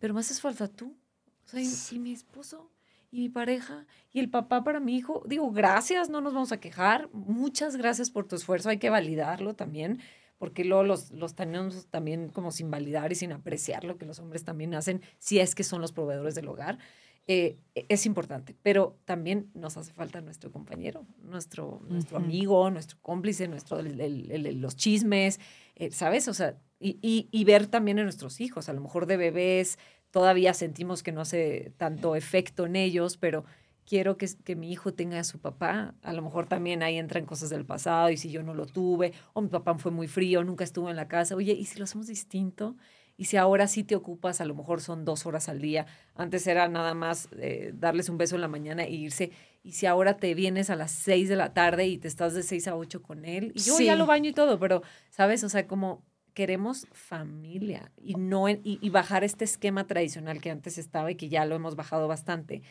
[0.00, 0.96] pero me haces falta tú.
[1.44, 2.70] O sea, y, y mi esposo,
[3.12, 5.22] y mi pareja, y el papá para mi hijo.
[5.26, 7.08] Digo, gracias, no nos vamos a quejar.
[7.12, 8.68] Muchas gracias por tu esfuerzo.
[8.70, 10.00] Hay que validarlo también
[10.38, 14.18] porque luego los, los tenemos también como sin validar y sin apreciar lo que los
[14.20, 16.78] hombres también hacen, si es que son los proveedores del hogar.
[17.26, 23.48] Eh, es importante, pero también nos hace falta nuestro compañero, nuestro, nuestro amigo, nuestro cómplice,
[23.48, 25.38] nuestro, el- el- el- los chismes,
[25.76, 26.26] eh, ¿sabes?
[26.26, 29.78] O sea, y, y- y ver también en nuestros hijos, a lo mejor de bebés
[30.10, 33.44] todavía sentimos que no hace tanto efecto en ellos, pero
[33.86, 35.94] quiero que, que mi hijo tenga a su papá.
[36.02, 39.12] A lo mejor también ahí entran cosas del pasado y si yo no lo tuve,
[39.34, 41.36] o mi papá fue muy frío, nunca estuvo en la casa.
[41.36, 42.76] Oye, ¿y si lo hacemos distinto?
[43.16, 45.86] Y si ahora sí te ocupas, a lo mejor son dos horas al día.
[46.14, 49.30] Antes era nada más eh, darles un beso en la mañana e irse.
[49.62, 52.42] Y si ahora te vienes a las seis de la tarde y te estás de
[52.42, 55.44] seis a ocho con él, y yo ya lo baño y todo, pero, ¿sabes?
[55.44, 56.02] O sea, como
[56.34, 61.44] queremos familia y no y bajar este esquema tradicional que antes estaba y que ya
[61.44, 62.62] lo hemos bajado bastante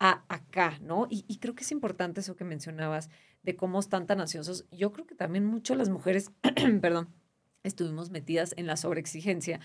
[0.00, 1.06] a acá, ¿no?
[1.08, 3.10] Y, y creo que es importante eso que mencionabas
[3.42, 4.66] de cómo están tan ansiosos.
[4.70, 6.32] Yo creo que también mucho las mujeres,
[6.80, 7.08] perdón,
[7.62, 9.60] estuvimos metidas en la sobreexigencia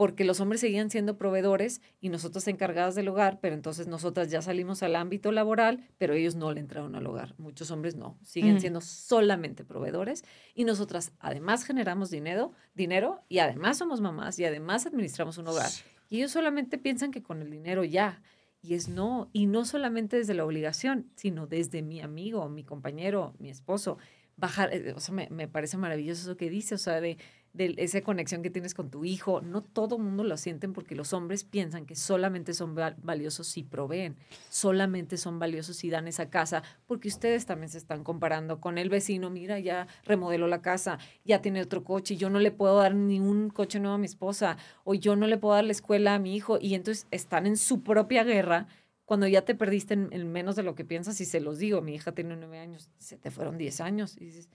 [0.00, 4.40] porque los hombres seguían siendo proveedores y nosotros encargadas del hogar, pero entonces nosotras ya
[4.40, 7.34] salimos al ámbito laboral, pero ellos no le entraron al hogar.
[7.36, 8.60] Muchos hombres no, siguen Mm.
[8.60, 10.24] siendo solamente proveedores
[10.54, 15.68] y nosotras además generamos dinero, dinero y además somos mamás y además administramos un hogar.
[16.08, 18.22] Y ellos solamente piensan que con el dinero ya.
[18.62, 23.34] Y es no, y no solamente desde la obligación, sino desde mi amigo, mi compañero,
[23.38, 23.98] mi esposo.
[24.38, 27.18] Bajar, eh, o sea, me, me parece maravilloso eso que dice, o sea, de
[27.52, 29.40] de esa conexión que tienes con tu hijo.
[29.40, 33.62] No todo mundo lo sienten porque los hombres piensan que solamente son val- valiosos si
[33.62, 34.16] proveen,
[34.48, 38.88] solamente son valiosos si dan esa casa, porque ustedes también se están comparando con el
[38.88, 42.94] vecino, mira, ya remodeló la casa, ya tiene otro coche, yo no le puedo dar
[42.94, 46.14] ni un coche nuevo a mi esposa, o yo no le puedo dar la escuela
[46.14, 48.68] a mi hijo, y entonces están en su propia guerra.
[49.04, 51.80] Cuando ya te perdiste en, en menos de lo que piensas, y se los digo,
[51.82, 54.48] mi hija tiene nueve años, se te fueron diez años, y dices,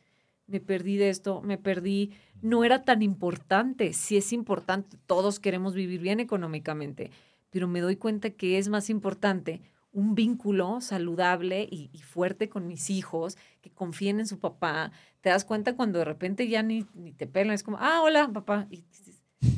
[0.48, 5.74] me perdí de esto, me perdí, no era tan importante, sí es importante, todos queremos
[5.74, 7.12] vivir bien económicamente,
[7.50, 9.62] pero me doy cuenta que es más importante
[9.96, 14.92] un vínculo saludable y, fuerte con mis hijos, que confíen en su papá.
[15.22, 18.30] Te das cuenta cuando de repente ya ni, ni te pelan, es como, ah, hola,
[18.34, 18.68] papá.
[18.70, 18.84] Y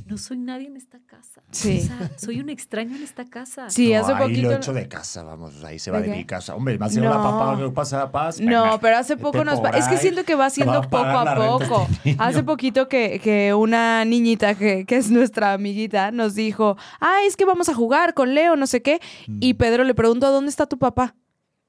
[0.05, 1.41] no soy nadie en esta casa.
[1.51, 1.79] Sí.
[1.83, 3.69] O sea, soy un extraño en esta casa.
[3.69, 4.41] Sí, No, hace ahí poquito.
[4.47, 6.55] lo he hecho de casa, vamos, ahí se va ¿De mi casa.
[6.55, 7.09] Hombre, más si no.
[7.09, 8.39] la papá no pasa paz.
[8.41, 9.59] No, venga, pero hace poco nos...
[9.61, 11.87] pa- Es que siento que va va haciendo a poco a la poco.
[12.03, 12.15] este.
[12.19, 17.37] Hace poquito que, que una niñita que, que es nuestra amiguita nos dijo, ah, es
[17.37, 18.99] que vamos a jugar con Leo, no sé qué.
[19.39, 19.57] Y Mm.
[19.57, 21.15] Pedro le preguntó, ¿dónde está tu papá?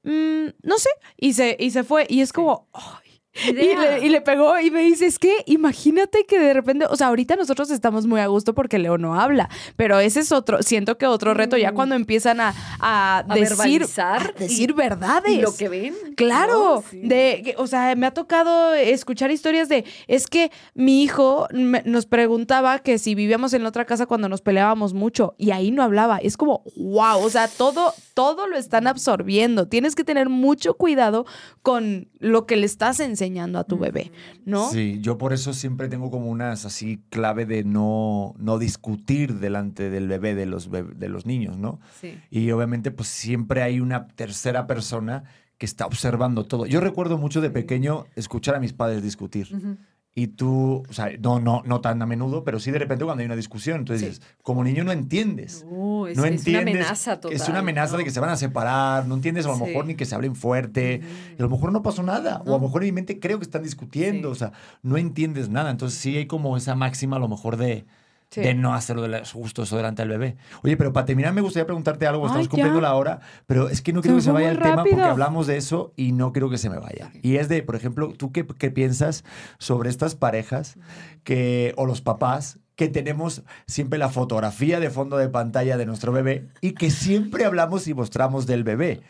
[0.03, 0.89] "Mm, no sé.
[1.17, 2.05] Y se, y se fue.
[2.09, 2.67] Y es como...
[3.47, 6.95] Y le, y le pegó y me dice, es que imagínate que de repente, o
[6.95, 10.61] sea, ahorita nosotros estamos muy a gusto porque Leo no habla, pero ese es otro,
[10.61, 11.75] siento que otro reto ya Mm.
[11.75, 15.31] cuando empiezan a, a A decir, verbalizar a decir y- verdades.
[15.33, 15.93] Y lo que ven.
[16.15, 21.83] Claro, de, o sea, me ha tocado escuchar historias de, es que mi hijo me-
[21.85, 25.71] nos preguntaba que si vivíamos en la otra casa cuando nos peleábamos mucho y ahí
[25.71, 26.17] no hablaba.
[26.17, 29.67] Es como, wow, o sea, todo, todo lo están absorbiendo.
[29.67, 31.25] Tienes que tener mucho cuidado
[31.61, 34.11] con lo que le estás enseñando a tu bebé,
[34.45, 34.69] ¿no?
[34.69, 39.89] Sí, yo por eso siempre tengo como unas así clave de no, no discutir delante
[39.89, 41.79] del bebé de los, de los niños, ¿no?
[41.99, 42.17] Sí.
[42.29, 45.23] Y obviamente pues siempre hay una tercera persona
[45.57, 46.65] que está observando todo.
[46.65, 49.49] Yo recuerdo mucho de pequeño escuchar a mis padres discutir.
[50.15, 53.21] Y tú, o sea, no, no, no tan a menudo, pero sí de repente cuando
[53.21, 53.77] hay una discusión.
[53.79, 54.09] Entonces, Sí.
[54.19, 55.65] dices, como niño no entiendes.
[55.69, 56.73] No, es, no es entiendes.
[56.73, 57.35] una amenaza total.
[57.37, 59.07] Es una amenaza de que se van a separar.
[59.07, 59.63] No entiendes a lo Sí.
[59.63, 61.01] mejor ni que se hablen fuerte.
[61.37, 62.41] A lo mejor no pasó nada.
[62.45, 64.29] O a lo mejor en mi mente creo que están discutiendo.
[64.29, 64.31] Sí.
[64.31, 64.51] O sea,
[64.81, 65.69] no entiendes nada.
[65.71, 67.85] Entonces sí hay como esa máxima a lo mejor de,
[68.29, 68.41] Sí.
[68.41, 70.37] de no hacerlo de justo eso delante del bebé.
[70.61, 72.27] Oye, pero para terminar me gustaría preguntarte algo.
[72.27, 74.83] Estamos Ay, cumpliendo la hora, pero es que no quiero que se vaya el tema
[74.83, 77.11] porque hablamos de eso y no quiero que se me vaya.
[77.23, 79.23] Y es de, por ejemplo, ¿tú qué, qué piensas
[79.57, 80.77] sobre estas parejas
[81.23, 86.11] que, o los papás que tenemos siempre la fotografía de fondo de pantalla de nuestro
[86.11, 89.01] bebé y que siempre hablamos y mostramos del bebé?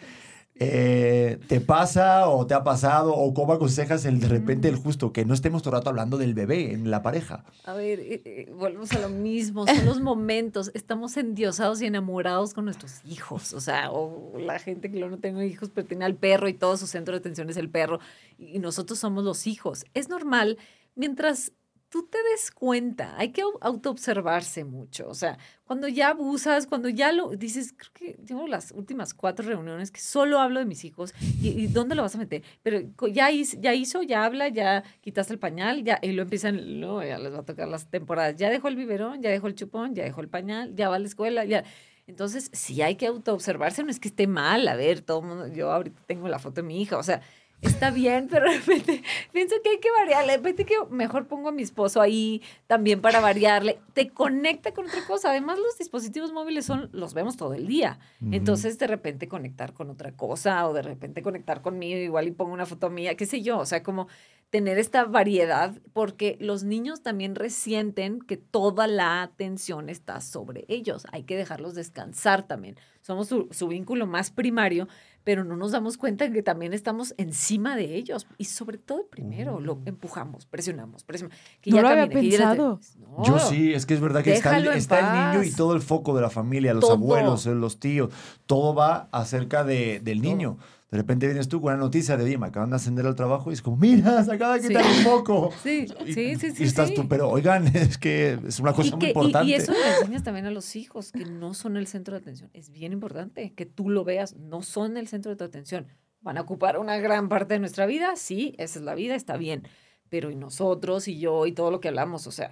[0.62, 5.14] Eh, ¿Te pasa o te ha pasado o cómo aconsejas el de repente el justo
[5.14, 7.46] que no estemos todo el rato hablando del bebé en la pareja?
[7.64, 12.54] A ver, eh, eh, volvemos a lo mismo, son los momentos, estamos endiosados y enamorados
[12.54, 16.16] con nuestros hijos, o sea, o la gente que no tengo hijos, pero tiene al
[16.16, 18.02] perro y todo su centro de atención es el perro,
[18.38, 19.86] y nosotros somos los hijos.
[19.94, 20.58] Es normal,
[20.96, 21.54] mientras
[21.90, 26.90] tú te des cuenta, hay que au- autoobservarse mucho, o sea, cuando ya abusas, cuando
[26.90, 30.84] ya lo dices, creo que llevo las últimas cuatro reuniones que solo hablo de mis
[30.86, 32.44] hijos, ¿y, dónde lo vas a meter?
[32.64, 32.82] Pero
[33.12, 33.74] ya hizo, ya
[34.08, 37.46] ya habla, ya quitaste el pañal, ya, y lo empiezan, no, ya les va a
[37.46, 40.76] tocar las temporadas, ya dejó el biberón, ya dejó el chupón, ya dejó el pañal,
[40.76, 41.64] ya va a la escuela, ya.
[42.08, 45.72] Entonces, sí hay que autoobservarse, no es que esté mal, a ver, todo mundo, yo
[45.72, 47.22] ahorita tengo la foto de mi hija, o sea,
[47.62, 51.50] está bien, pero de repente pienso que hay que variarle, de repente que mejor pongo
[51.50, 56.32] a mi esposo ahí también para variarle, te conecta con otra cosa, además los dispositivos
[56.32, 58.00] móviles son, los vemos todo el día,
[58.32, 62.54] entonces de repente conectar con otra cosa o de repente conectar conmigo, igual y pongo
[62.54, 64.08] una foto mía, qué sé yo, o sea, como
[64.50, 71.06] tener esta variedad, porque los niños también resienten que toda la atención está sobre ellos.
[71.12, 72.76] Hay que dejarlos descansar también.
[73.02, 74.88] Somos su, su vínculo más primario,
[75.30, 78.26] pero no nos damos cuenta de que también estamos encima de ellos.
[78.40, 81.40] Y sobre todo primero, lo empujamos, presionamos, presionamos.
[81.62, 82.80] Que No ya lo había pensado.
[82.98, 83.24] No.
[83.24, 85.84] Yo sí, es que es verdad que está, el, está el niño y todo el
[85.84, 86.94] foco de la familia, los Todo.
[86.94, 88.12] abuelos, eh, los tíos,
[88.48, 90.58] todo va acerca de, del niño.
[90.92, 93.54] De repente vienes tú con una noticia de, me acaban de ascender al trabajo y
[93.54, 94.98] es como, mira, se acaba de quitar Sí.
[94.98, 95.52] un foco.
[95.64, 96.96] Sí, Y- sí, sí, sí, Y estás sí.
[96.96, 99.48] tú, pero oigan, es que es una cosa y, muy que- y- importante.
[99.52, 102.50] y eso le enseñas también a los hijos, que no son el centro de atención.
[102.54, 105.86] Es bien importante que tú lo veas, no son el centro de tu atención.
[106.22, 109.38] Van a ocupar una gran parte de nuestra vida, sí, esa es la vida, está
[109.38, 109.68] bien.
[110.10, 112.52] Pero y nosotros y yo y todo lo que hablamos, o sea,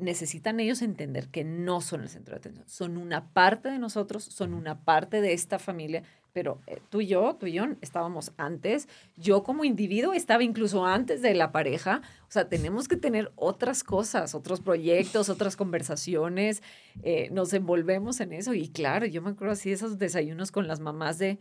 [0.00, 4.24] necesitan ellos entender que no son el centro de atención, son una parte de nosotros,
[4.24, 6.02] son una parte de esta familia,
[6.32, 10.86] pero eh, tú y yo, tú y yo estábamos antes, yo como individuo estaba incluso
[10.86, 16.62] antes de la pareja, o sea, tenemos que tener otras cosas, otros proyectos, otras conversaciones,
[17.02, 18.54] eh, nos envolvemos en eso.
[18.54, 21.38] Y claro, yo me acuerdo así de esos desayunos con las mamás de,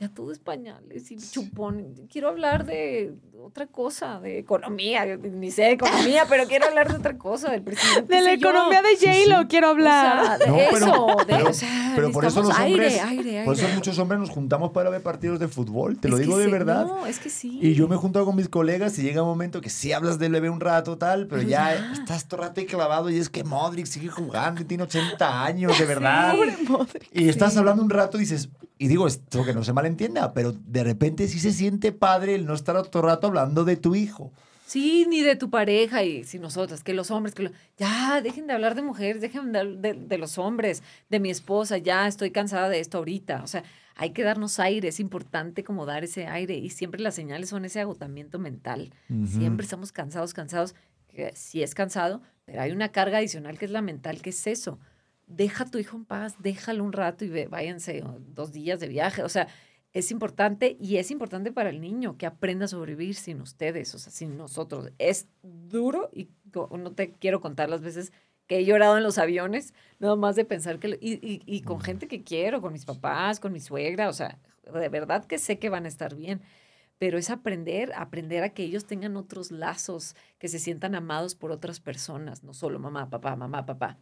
[0.00, 1.94] ya todo es pañales y chupón.
[2.10, 6.96] Quiero hablar de otra cosa, de economía, ni sé de economía, pero quiero hablar de
[6.96, 8.14] otra cosa, del presidente.
[8.16, 8.48] De la yo.
[8.48, 10.38] economía de J-Lo quiero O hablar.
[10.38, 13.24] sea, de No, pero- eso, de, pero- o sea, pero por eso los hombres, aire,
[13.24, 16.22] aire, por eso muchos hombres nos juntamos para ver partidos de fútbol, te lo Es
[16.22, 16.86] digo de sí, verdad.
[16.86, 17.58] No, es que sí.
[17.60, 20.18] Y yo me he juntado con mis colegas y llega un momento que sí hablas
[20.18, 21.92] del bebé un rato, tal, pero Pero ya, ya.
[21.92, 25.78] estás todo el rato clavado y es que Modric sigue jugando y tiene 80 años,
[25.78, 26.34] de verdad.
[26.36, 27.08] Pobre Modric.
[27.12, 28.48] Y estás hablando un rato y dices,
[28.80, 32.46] y digo esto que no se malentienda, pero de repente sí se siente padre el
[32.46, 34.32] no estar todo el rato hablando de tu hijo.
[34.66, 38.46] Sí, ni de tu pareja y si nosotras, que los hombres, que lo- ya, dejen
[38.46, 42.06] de hablar de mujeres, dejen de hablar de, de los hombres, de mi esposa, ya
[42.08, 43.42] estoy cansada de esto ahorita.
[43.42, 43.64] O sea,
[43.96, 47.66] hay que darnos aire, es importante como dar ese aire y siempre las señales son
[47.66, 48.94] ese agotamiento mental.
[49.26, 50.74] Siempre estamos cansados, cansados,
[51.08, 54.46] que sí es cansado, pero hay una carga adicional que es la mental, que es
[54.46, 54.78] eso.
[55.30, 58.02] Deja a tu hijo en paz, déjalo un rato y ve- váyanse
[58.34, 59.22] dos días de viaje.
[59.22, 59.46] O sea,
[59.92, 63.98] es importante y es importante para el niño que aprenda a sobrevivir sin ustedes, o
[63.98, 64.90] sea, sin nosotros.
[64.98, 68.12] Es duro y no te quiero contar las veces
[68.46, 70.88] que he llorado en los aviones, nada más de pensar que...
[70.88, 74.12] lo- y, y- y con gente que quiero, con mis papás, con mi suegra, o
[74.12, 74.38] sea,
[74.72, 76.40] de verdad que sé que van a estar bien.
[77.00, 81.50] Pero es aprender, aprender a que ellos tengan otros lazos, que se sientan amados por
[81.50, 83.96] otras personas, no solo mamá, papá, mamá, papá.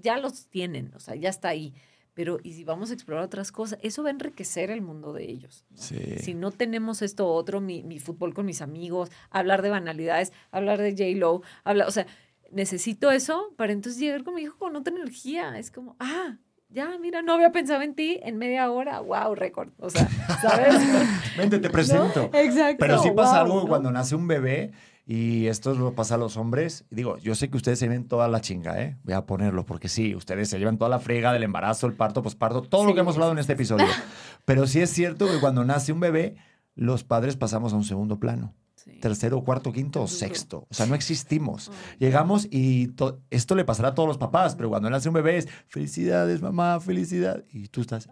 [0.00, 1.74] Ya los tienen, o sea, ya está ahí.
[2.14, 5.24] Pero, y si vamos a explorar otras cosas, eso va a enriquecer el mundo de
[5.24, 5.64] ellos.
[5.70, 5.76] ¿no?
[5.76, 6.18] Sí.
[6.20, 10.80] Si no tenemos esto otro, mi, mi fútbol con mis amigos, hablar de banalidades, hablar
[10.80, 12.06] de J-Lo, hablar, o sea,
[12.52, 15.58] necesito eso para entonces llegar con mi hijo con otra energía.
[15.58, 16.38] Es como, ah,
[16.68, 19.70] ya, mira, no había pensado en ti en media hora, wow, récord.
[19.78, 20.08] O sea,
[20.40, 20.74] ¿sabes?
[21.36, 22.30] Vente, te presento.
[22.32, 22.76] Exacto.
[22.78, 24.72] Pero sí pasa wow, algo cuando nace un bebé,
[25.08, 28.26] y esto lo pasa a los hombres, digo, yo sé que ustedes se ven toda
[28.26, 28.96] la chinga, ¿eh?
[29.04, 32.22] Voy a ponerlo, porque sí, ustedes se llevan toda la frega del embarazo, el parto,
[32.22, 33.86] posparto, todo lo que hemos hablado en este episodio.
[34.44, 36.34] Pero sí es cierto que cuando nace un bebé,
[36.74, 38.52] los padres pasamos a un segundo plano.
[38.86, 39.00] Sí.
[39.00, 40.66] Tercero, cuarto, quinto o sexto.
[40.70, 41.70] O sea, no existimos.
[41.98, 45.38] Llegamos y to- esto le pasará a todos los papás, pero cuando nace un bebé
[45.38, 47.42] es felicidades, mamá, felicidad.
[47.52, 48.08] Y tú estás.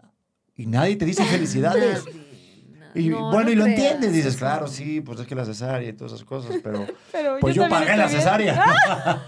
[0.57, 2.05] Y nadie te dice felicidades.
[2.97, 5.45] Y no, bueno, no y lo creas, entiendes, dices, claro, sí, pues es que la
[5.45, 8.55] cesárea y todas esas cosas, pero Pero pues yo, pagué la cesárea.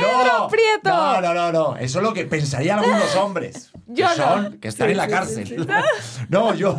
[0.00, 0.88] no, Prieto!
[0.90, 3.69] no, no, no, no, eso es lo que pensarían algunos hombres.
[3.94, 4.26] Yo que no.
[4.42, 5.46] son, que están Sí, en la sí, cárcel.
[5.48, 5.56] sí,
[6.28, 6.76] no, yo,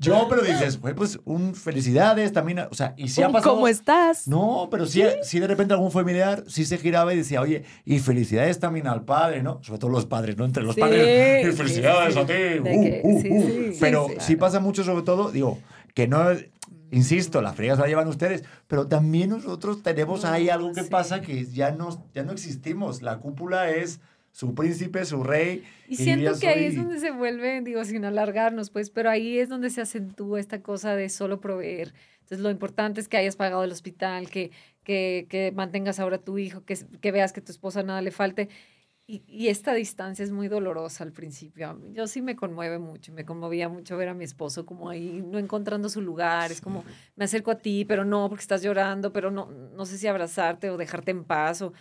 [0.00, 3.54] yo, pero dices, "Güey, pues un felicidades también, o sea, y si ha pasado.
[3.54, 4.26] ¿Cómo estás?
[4.28, 7.98] No, pero sí, sí de repente algún familiar sí se giraba y decía, oye, y
[8.00, 9.60] felicidades también al padre, ¿no?
[9.62, 10.44] Sobre todo los padres, ¿no?
[10.44, 12.32] Entre los padres, y felicidades a ti.
[12.60, 12.68] uh,
[13.08, 13.76] uh, uh".
[13.80, 15.58] pero sí, pasa mucho, sobre todo, digo,
[15.94, 16.24] que no,
[16.90, 20.90] insisto, las friegas la llevan ustedes, pero también nosotros tenemos ahí No, algo que sí.
[20.90, 23.02] pasa que ya no, ya no existimos.
[23.02, 24.00] La cúpula es
[24.32, 25.62] su príncipe, su rey.
[25.88, 29.38] Y siento que ahí soy- es donde se vuelve, digo, sin alargarnos, pues, pero ahí
[29.38, 31.92] es donde se acentúa esta cosa de solo proveer.
[32.20, 34.50] Entonces, lo importante es que hayas pagado el hospital, que,
[34.84, 38.00] que, que mantengas ahora a tu hijo, que, que veas que a tu esposa nada
[38.00, 38.48] le falte.
[39.06, 41.78] Y, y esta distancia es muy dolorosa al principio.
[41.92, 45.38] Yo sí me conmueve mucho, me conmovía mucho ver a mi esposo como ahí, no
[45.38, 46.52] encontrando su lugar.
[46.52, 46.84] Es como,
[47.16, 50.70] me acerco a ti, pero no, porque estás llorando, pero no, no sé si abrazarte
[50.70, 51.60] o dejarte en paz.
[51.62, 51.74] O,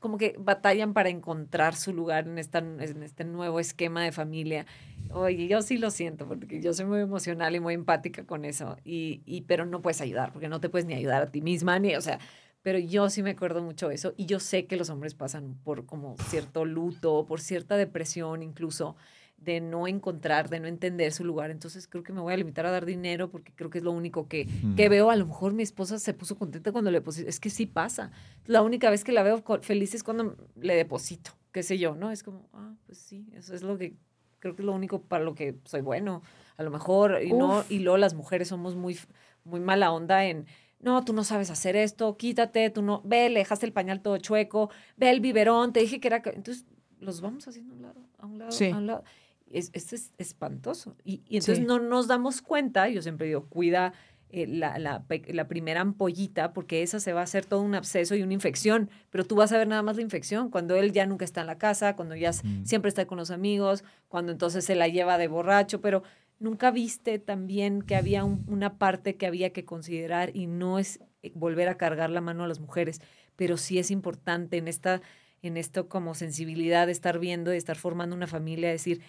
[0.00, 4.66] como que batallan para encontrar su lugar en, esta, en este nuevo esquema de familia.
[5.10, 8.76] Oye, yo sí lo siento, porque yo soy muy emocional y muy empática con eso,
[8.84, 11.78] y, y, pero no puedes ayudar, porque no te puedes ni ayudar a ti misma,
[11.78, 12.18] ni, o sea,
[12.62, 15.56] pero yo sí me acuerdo mucho de eso, y yo sé que los hombres pasan
[15.64, 18.96] por como cierto luto, por cierta depresión incluso,
[19.44, 21.50] de no encontrar, de no entender su lugar.
[21.50, 23.90] Entonces creo que me voy a limitar a dar dinero porque creo que es lo
[23.92, 25.10] único que, que veo.
[25.10, 27.28] A lo mejor mi esposa se puso contenta cuando le deposito.
[27.28, 28.10] Es que sí pasa.
[28.46, 32.10] La única vez que la veo feliz es cuando le deposito, qué sé yo, ¿no?
[32.10, 33.94] Es como, ah, pues sí, eso es lo que
[34.38, 36.22] creo que es lo único para lo que soy bueno.
[36.56, 38.98] A lo mejor, y no, y luego las mujeres somos muy,
[39.44, 40.46] muy mala onda en,
[40.80, 44.18] no, tú no sabes hacer esto, quítate, tú no, ve, le dejaste el pañal todo
[44.18, 46.22] chueco, ve el biberón, te dije que era...
[46.22, 46.30] que-".
[46.30, 46.66] Entonces,
[46.98, 48.70] los vamos haciendo a un lado, a un lado, Sí.
[48.70, 49.04] a un lado.
[49.52, 50.96] Es, esto es espantoso.
[51.04, 51.64] Y, y entonces Sí.
[51.64, 53.92] no nos damos cuenta, yo siempre digo, cuida
[54.30, 58.22] eh, la, la primera ampollita, porque esa se va a hacer todo un absceso y
[58.22, 61.26] una infección, pero tú vas a ver nada más la infección cuando él ya nunca
[61.26, 64.74] está en la casa, cuando ya s- siempre está con los amigos, cuando entonces se
[64.74, 66.02] la lleva de borracho, pero
[66.38, 71.00] nunca viste también que había un- una parte que había que considerar y no es
[71.22, 73.02] eh, volver a cargar la mano a las mujeres,
[73.36, 75.02] pero sí es importante en esta
[75.44, 79.00] en esto como sensibilidad de estar viendo, de estar formando una familia, decir,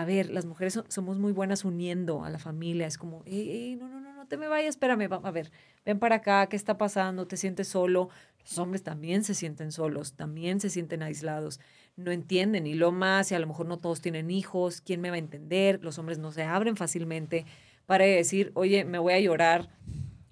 [0.00, 3.50] a ver, las mujeres so- somos muy buenas uniendo a la familia, es como, "Ey,
[3.50, 5.50] ey, no, no, no, no, te me vayas, espérame, va- a ver,
[5.84, 7.26] ven para acá, ¿qué está pasando?
[7.26, 8.08] ¿Te sientes solo?
[8.40, 11.58] Los hombres también se sienten solos, también se sienten aislados,
[11.96, 15.10] no entienden y lo más, y a lo mejor no todos tienen hijos, ¿quién me
[15.10, 15.80] va a entender?
[15.82, 17.44] Los hombres no se abren fácilmente
[17.86, 19.68] para decir, oye, me voy a llorar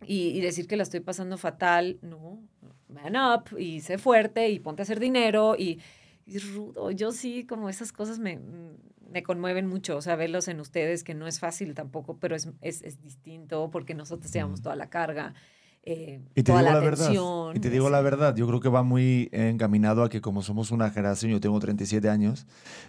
[0.06, 1.98] y, y decir que la estoy pasando fatal.
[2.02, 2.38] No,
[2.88, 5.80] man up y sé fuerte y ponte a hacer dinero y
[6.26, 6.90] es rudo.
[6.90, 8.40] Yo sí, como esas cosas me,
[9.10, 12.48] me conmueven mucho, o sea, verlos en ustedes, que no es fácil tampoco, pero es,
[12.60, 15.34] es, es distinto porque nosotros llevamos toda la carga.
[15.84, 17.12] eh, Y te toda digo la, la, verdad.
[17.54, 20.72] Y te digo la verdad, yo creo que va muy encaminado a que como somos
[20.72, 22.46] una generación, yo tengo 37 años,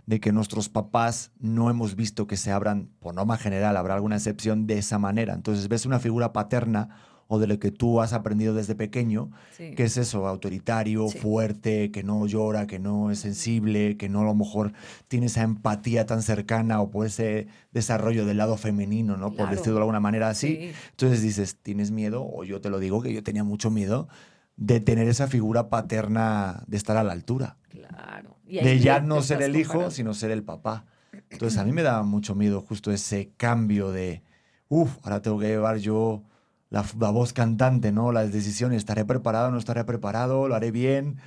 [0.08, 4.16] de que nuestros papás no hemos visto que se abran, por norma general, habrá alguna
[4.16, 5.36] excepción de esa manera.
[5.36, 6.90] Entonces ves una figura paterna
[7.28, 9.72] o de lo que tú has aprendido desde pequeño, sí.
[9.76, 11.18] que es eso, autoritario, Sí.
[11.18, 14.74] fuerte, que no llora, que no es sensible, que no a lo mejor
[15.08, 19.34] tiene esa empatía tan cercana o por ese desarrollo del lado femenino, ¿no?
[19.34, 20.56] Por decirlo de alguna manera así.
[20.56, 20.72] Sí.
[20.92, 22.26] Entonces dices, ¿tienes miedo?
[22.26, 24.08] O yo te lo digo, que yo tenía mucho miedo
[24.56, 27.58] de tener esa figura paterna, de estar a la altura.
[27.70, 28.38] Claro.
[28.48, 30.86] Y De ya no ser el hijo, sino ser el papá.
[31.30, 34.24] Entonces a mí me daba mucho miedo justo ese cambio de,
[34.70, 36.24] uff, ahora tengo que llevar yo
[36.70, 38.12] la, la voz cantante, ¿no?
[38.12, 40.48] Las decisiones, ¿estaré preparado, no estaré preparado?
[40.48, 41.18] ¿Lo haré bien?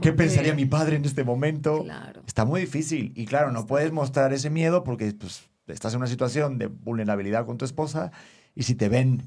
[0.00, 1.84] ¿Qué pensaría mi padre en este momento?
[1.84, 2.22] Claro.
[2.26, 3.12] Está muy difícil.
[3.14, 7.46] Y claro, no puedes mostrar ese miedo porque pues, estás en una situación de vulnerabilidad
[7.46, 8.10] con tu esposa
[8.54, 9.22] y si te ven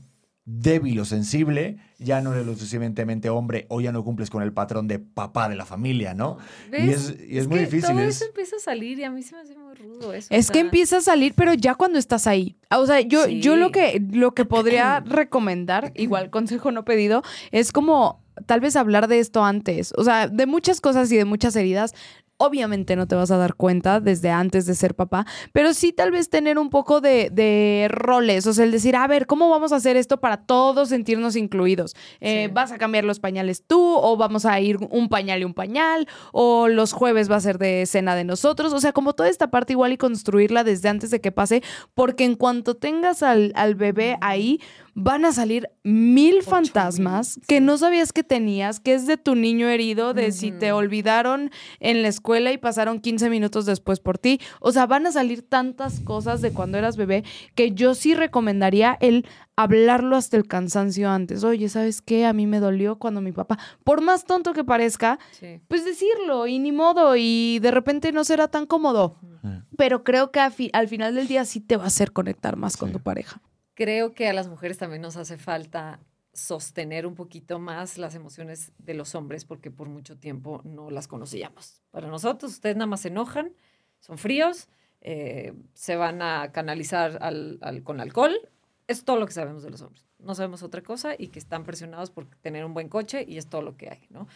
[0.45, 4.53] débil o sensible, ya no eres lo suficientemente hombre o ya no cumples con el
[4.53, 6.37] patrón de papá de la familia, ¿no?
[6.67, 7.09] Y ¿Ves?
[7.09, 7.89] es, y es muy que difícil.
[7.95, 10.27] Todo es- eso empieza a salir y a mí se me hace muy rudo eso.
[10.29, 12.57] Es o que empieza a salir, pero ya cuando estás ahí.
[12.69, 17.23] Ah, O sea, yo, yo lo que, lo que podría recomendar, igual consejo no pedido,
[17.51, 19.93] es como tal vez hablar de esto antes.
[19.97, 21.93] O sea, de muchas cosas y de muchas heridas.
[22.37, 26.11] Obviamente no te vas a dar cuenta desde antes de ser papá, pero sí tal
[26.11, 29.71] vez tener un poco de, de roles, o sea, el decir, a ver, ¿cómo vamos
[29.71, 31.95] a hacer esto para todos sentirnos incluidos?
[32.19, 32.51] Eh, Sí.
[32.53, 36.07] ¿Vas a cambiar los pañales tú o vamos a ir un pañal y un pañal?
[36.33, 38.73] ¿O los jueves va a ser de cena de nosotros?
[38.73, 41.63] O sea, como toda esta parte igual y construirla desde antes de que pase,
[41.93, 44.59] porque en cuanto tengas al, al bebé ahí,
[44.97, 47.61] van a salir mil Ocho fantasmas mil, que sí.
[47.63, 52.01] no sabías que tenías, que es de tu niño herido, de si te olvidaron en
[52.01, 54.39] la escuela y pasaron 15 minutos después por ti.
[54.61, 57.25] O sea, van a salir tantas cosas de cuando eras bebé
[57.55, 59.27] que yo sí recomendaría el
[59.57, 61.43] hablarlo hasta el cansancio antes.
[61.43, 62.25] Oye, ¿sabes qué?
[62.25, 65.59] A mí me dolió cuando mi papá, por más tonto que parezca, Sí.
[65.67, 69.17] pues decirlo y ni modo y de repente no será tan cómodo.
[69.77, 72.77] Pero creo que fi- al final del día sí te va a hacer conectar más
[72.77, 73.41] con tu pareja.
[73.75, 75.99] Creo que a las mujeres también nos hace falta
[76.33, 81.07] sostener un poquito más las emociones de los hombres porque por mucho tiempo no las
[81.07, 81.81] conocíamos.
[81.91, 83.53] Para nosotros, ustedes nada más se enojan,
[83.99, 84.67] son fríos,
[85.01, 88.33] eh, se van a canalizar al, al- con alcohol.
[88.87, 90.05] Es todo lo que sabemos de los hombres.
[90.19, 93.47] No sabemos otra cosa y que están presionados por tener un buen coche y es
[93.47, 94.27] todo lo que hay, ¿no?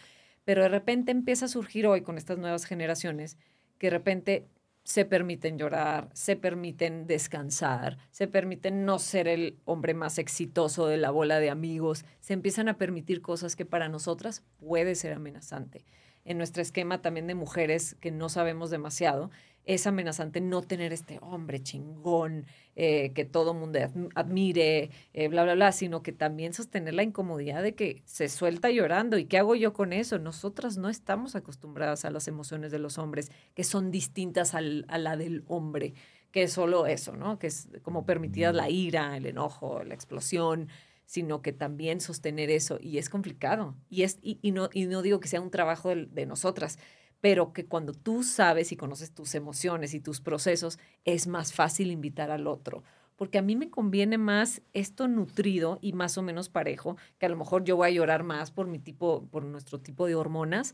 [0.45, 3.37] Pero de repente empieza a surgir hoy con estas nuevas generaciones
[3.77, 4.47] que de repente
[4.89, 10.97] se permiten llorar, se permiten descansar, se permiten no ser el hombre más exitoso de
[10.97, 15.85] la bola de amigos, se empiezan a permitir cosas que para nosotras puede ser amenazante.
[16.25, 19.29] En nuestro esquema también de mujeres que no sabemos demasiado,
[19.65, 22.45] es amenazante no tener este hombre chingón,
[22.75, 27.03] eh, que todo mundo adm- admire, eh, bla, bla, bla, sino que también sostener la
[27.03, 29.17] incomodidad de que se suelta llorando.
[29.17, 30.17] ¿Y qué hago yo con eso?
[30.17, 34.97] Nosotras no estamos acostumbradas a las emociones de los hombres, que son distintas al- a
[34.97, 35.93] la del hombre,
[36.31, 37.37] que es solo eso, ¿no?
[37.39, 40.69] Que es como permitida la ira, el enojo, la explosión,
[41.05, 42.77] sino que también sostener eso.
[42.81, 43.75] Y es complicado.
[43.89, 46.77] Y, es, y, y no, y no digo que sea un trabajo de nosotras,
[47.21, 51.91] pero que cuando tú sabes y conoces tus emociones y tus procesos, es más fácil
[51.91, 52.83] invitar al otro.
[53.15, 57.29] Porque a mí me conviene más esto nutrido y más o menos parejo, que a
[57.29, 60.73] lo mejor yo voy a llorar más por mi tipo, por nuestro tipo de hormonas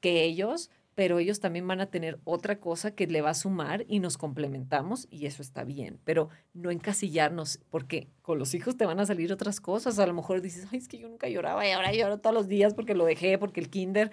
[0.00, 3.84] que ellos, pero ellos también van a tener otra cosa que le va a sumar
[3.88, 8.86] y nos complementamos y eso está bien, pero no encasillarnos, porque con los hijos te
[8.86, 9.98] van a salir otras cosas.
[9.98, 12.48] A lo mejor dices, ay, es que yo nunca lloraba y ahora lloro todos los
[12.48, 14.10] días porque lo dejé, porque el kinder,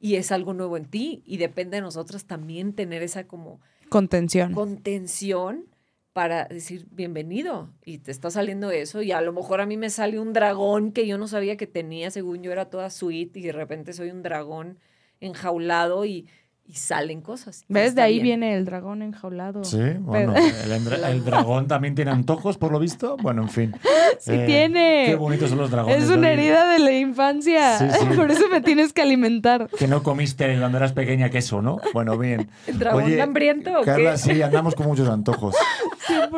[0.00, 4.52] y es algo nuevo en ti y depende de nosotras también tener esa como Contención.
[4.52, 5.66] contención
[6.12, 9.90] para decir bienvenido y te está saliendo eso y a lo mejor a mí me
[9.90, 13.42] sale un dragón que yo no sabía que tenía, según yo era toda sweet y
[13.42, 14.78] de repente soy un dragón
[15.20, 16.28] enjaulado y,
[16.66, 17.64] y salen cosas.
[17.68, 17.94] ¿Ves?
[17.94, 18.40] De ahí bien.
[18.40, 19.64] viene el dragón enjaulado.
[19.64, 20.34] Sí, bueno,
[20.64, 23.16] el, el dragón también tiene antojos, por lo visto.
[23.18, 23.76] Bueno, en fin.
[24.20, 25.04] Sí Eh, tiene.
[25.06, 26.04] Qué bonitos son los dragones.
[26.04, 27.78] Es una herida de la infancia.
[27.78, 28.06] Sí, sí.
[28.16, 29.68] Por eso me tienes que alimentar.
[29.76, 31.78] Que no comiste cuando eras pequeña queso, ¿no?
[31.92, 32.48] Bueno, bien.
[32.68, 34.18] ¿El dragón Oye, hambriento o Carla, qué?
[34.18, 35.56] sí, andamos con muchos antojos.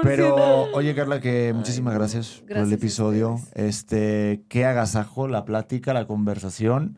[0.03, 3.41] Pero, oye, Carla, que muchísimas gracias, por gracias el a episodio.
[3.55, 6.97] Este, qué agasajo la plática, la conversación.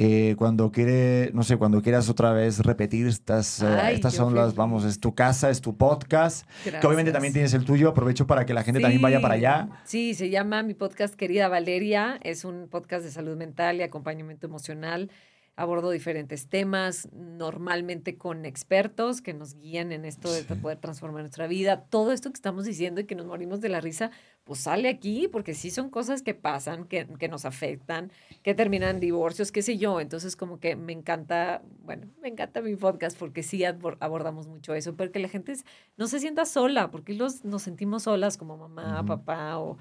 [0.00, 4.32] Eh, cuando quiere, no sé, cuando quieras otra vez repetir estas, eh, Ay, estas son
[4.32, 7.88] las, vamos, es tu casa, es tu podcast, que obviamente también tienes el tuyo.
[7.88, 9.68] Aprovecho para que la gente también vaya para allá.
[9.82, 12.20] Sí, se llama mi podcast Querida Valeria.
[12.22, 15.10] Es un podcast de salud mental y acompañamiento emocional.
[15.56, 21.48] Abordo diferentes temas, normalmente con expertos que nos guían en esto de poder transformar nuestra
[21.48, 21.86] vida.
[21.90, 24.12] Todo esto que estamos diciendo y que nos morimos de la risa,
[24.48, 28.10] pues sale aquí, porque sí son cosas que pasan, que, que nos afectan,
[28.42, 30.00] que terminan divorcios, qué sé yo.
[30.00, 34.72] Entonces, como que me encanta, bueno, me encanta mi podcast porque sí abor- abordamos mucho
[34.74, 35.52] eso, porque la gente
[35.98, 39.76] no se sienta sola, porque los, nos sentimos solas como mamá, papá o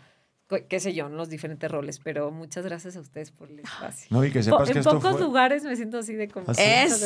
[0.69, 1.99] qué sé yo, en los diferentes roles.
[2.03, 4.07] Pero muchas gracias a ustedes por el espacio.
[4.09, 5.21] No, y que Po- sepas que en esto pocos fue...
[5.21, 6.49] lugares me siento así de como.
[6.49, 6.61] Así.
[6.63, 7.05] Eso,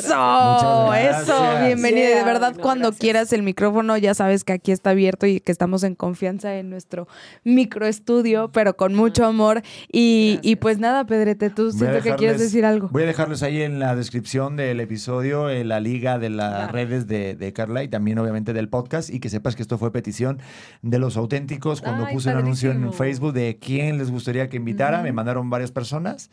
[0.94, 2.00] eso, bienvenida.
[2.06, 3.00] Y de Yeah, verdad, no, cuando gracias.
[3.00, 6.70] quieras el micrófono, ya sabes que aquí está abierto y que estamos en confianza en
[6.70, 7.08] nuestro
[7.44, 9.62] microestudio, pero con mucho amor.
[9.90, 12.88] Y, y pues nada, Pedrete, tú siento que quieres decir algo.
[12.90, 16.72] Voy a dejarles ahí en la descripción del episodio eh, la liga de las Claro.
[16.72, 19.90] redes de, de Carla y también obviamente del podcast y que sepas que esto fue
[19.92, 20.38] petición
[20.82, 22.92] de los auténticos cuando Ay, puse un anuncio en padrísimo.
[22.98, 26.30] Facebook de quién les gustaría que invitara, me mandaron varias personas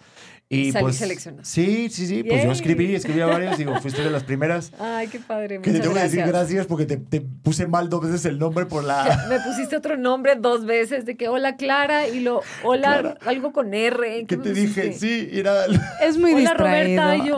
[0.52, 1.46] y Y salí pues seleccionada.
[1.46, 4.72] sí, sí, sí, pues yo escribí, escribí a varios, digo, fuiste de las primeras.
[4.80, 5.62] Ay, qué padre.
[5.62, 6.66] Que te tengo que decir gracias.
[6.66, 9.26] porque te, te puse mal dos veces el nombre por la.
[9.30, 13.76] Me pusiste otro nombre dos veces de que hola Clara y lo hola algo con
[13.76, 14.26] R.
[14.28, 14.88] ¿Qué te dije?
[14.88, 14.94] pusiste?
[15.00, 15.66] Sí, era.
[16.02, 17.04] Es muy hola distraído.
[17.04, 17.38] Roberta y yo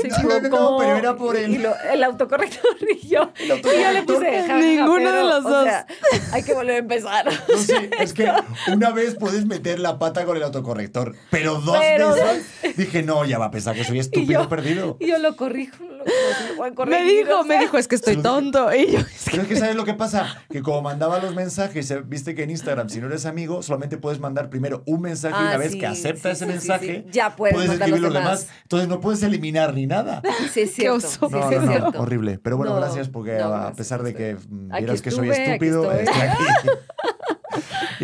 [0.00, 3.32] se No, no, no, pero era por el- y lo- el autocorrector y yo.
[3.40, 5.64] El y yo le puse jaja, Ninguno de los o dos.
[5.64, 5.86] sea,
[6.32, 7.26] hay que volver a empezar.
[7.48, 8.30] No sé, es que
[8.72, 12.43] una vez puedes meter la pata con el autocorrector, pero dos Pero veces
[12.76, 14.96] dije, no, ya va a pensar que soy estúpido yo- perdido.
[15.00, 15.76] Y yo lo corrijo.
[15.84, 17.56] Lo, Me dijo, o sea.
[17.56, 18.72] me dijo, es que estoy tonto.
[18.74, 20.42] Y yo, es que- Pero es que ¿sabes lo que pasa?
[20.50, 23.96] Que como mandaba los mensajes, eh, viste que en Instagram, si no eres amigo, solamente
[23.96, 26.50] puedes mandar primero un mensaje y Ah, una vez sí, que acepta sí, ese sí,
[26.50, 27.10] mensaje, sí.
[27.12, 28.40] Ya puedes mandar escribir los demás.
[28.42, 28.56] demás.
[28.62, 30.22] Entonces no puedes eliminar ni nada.
[30.52, 30.98] Sí, es cierto.
[31.22, 32.02] No, sí, no, es no, cierto.
[32.02, 32.38] horrible.
[32.38, 35.90] Pero bueno, No, gracias porque no, a pesar de que mm, vieras que soy estúpido,
[35.92, 36.44] estoy aquí.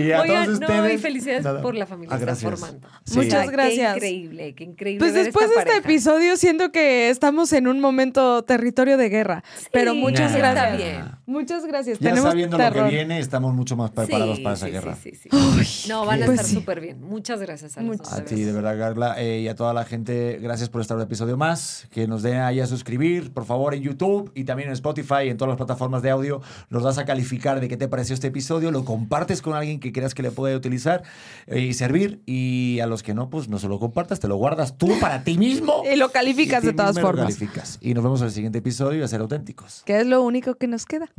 [0.01, 0.94] y a Oigan, todos no, ustedes.
[0.94, 1.62] y felicidades nada.
[1.62, 2.51] por la familia Ah, que gracias.
[2.60, 2.89] formando.
[3.05, 3.16] Sí.
[3.18, 3.97] Muchas Qué gracias.
[3.97, 4.98] increíble, qué increíble.
[5.01, 9.43] Pues ver después de este episodio siento que estamos en un momento territorio de guerra.
[9.72, 10.39] pero muchas Nah.
[10.39, 10.64] gracias.
[10.72, 11.05] Está bien.
[11.27, 11.98] Muchas gracias.
[12.01, 14.97] Ya Tenemos sabiendo lo que viene, estamos mucho más preparados Sí, para esa sí, guerra.
[15.02, 15.89] Sí, sí, sí.
[15.89, 16.55] no, van a Pues estar sí.
[16.55, 17.01] súper bien.
[17.01, 20.39] Muchas gracias a los A ti, de verdad, Carla, eh, y a toda la gente,
[20.43, 21.86] gracias por estar un episodio más.
[21.90, 25.36] Que nos den ahí a suscribir, por favor, en YouTube y también en Spotify, en
[25.36, 26.40] todas las plataformas de audio.
[26.68, 29.89] Nos das a calificar de qué te pareció este episodio, lo compartes con alguien que
[29.92, 31.02] creas que le puede utilizar
[31.46, 32.22] eh, y servir.
[32.26, 35.24] Y a los que no, pues no se lo compartas, te lo guardas tú para
[35.24, 35.82] ti mismo.
[35.90, 37.34] Y lo calificas Y de todas mismo lo formas.
[37.36, 37.78] calificas.
[37.80, 39.82] Y nos vemos en el siguiente episodio a ser auténticos.
[39.84, 41.10] Que es lo único que nos queda.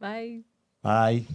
[0.00, 0.44] Bye.
[0.82, 1.26] Bye.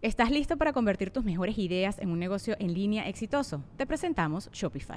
[0.00, 3.62] ¿Estás listo para convertir tus mejores ideas en un negocio en línea exitoso?
[3.76, 4.96] Te presentamos Shopify.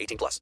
[0.00, 0.40] 18 plus.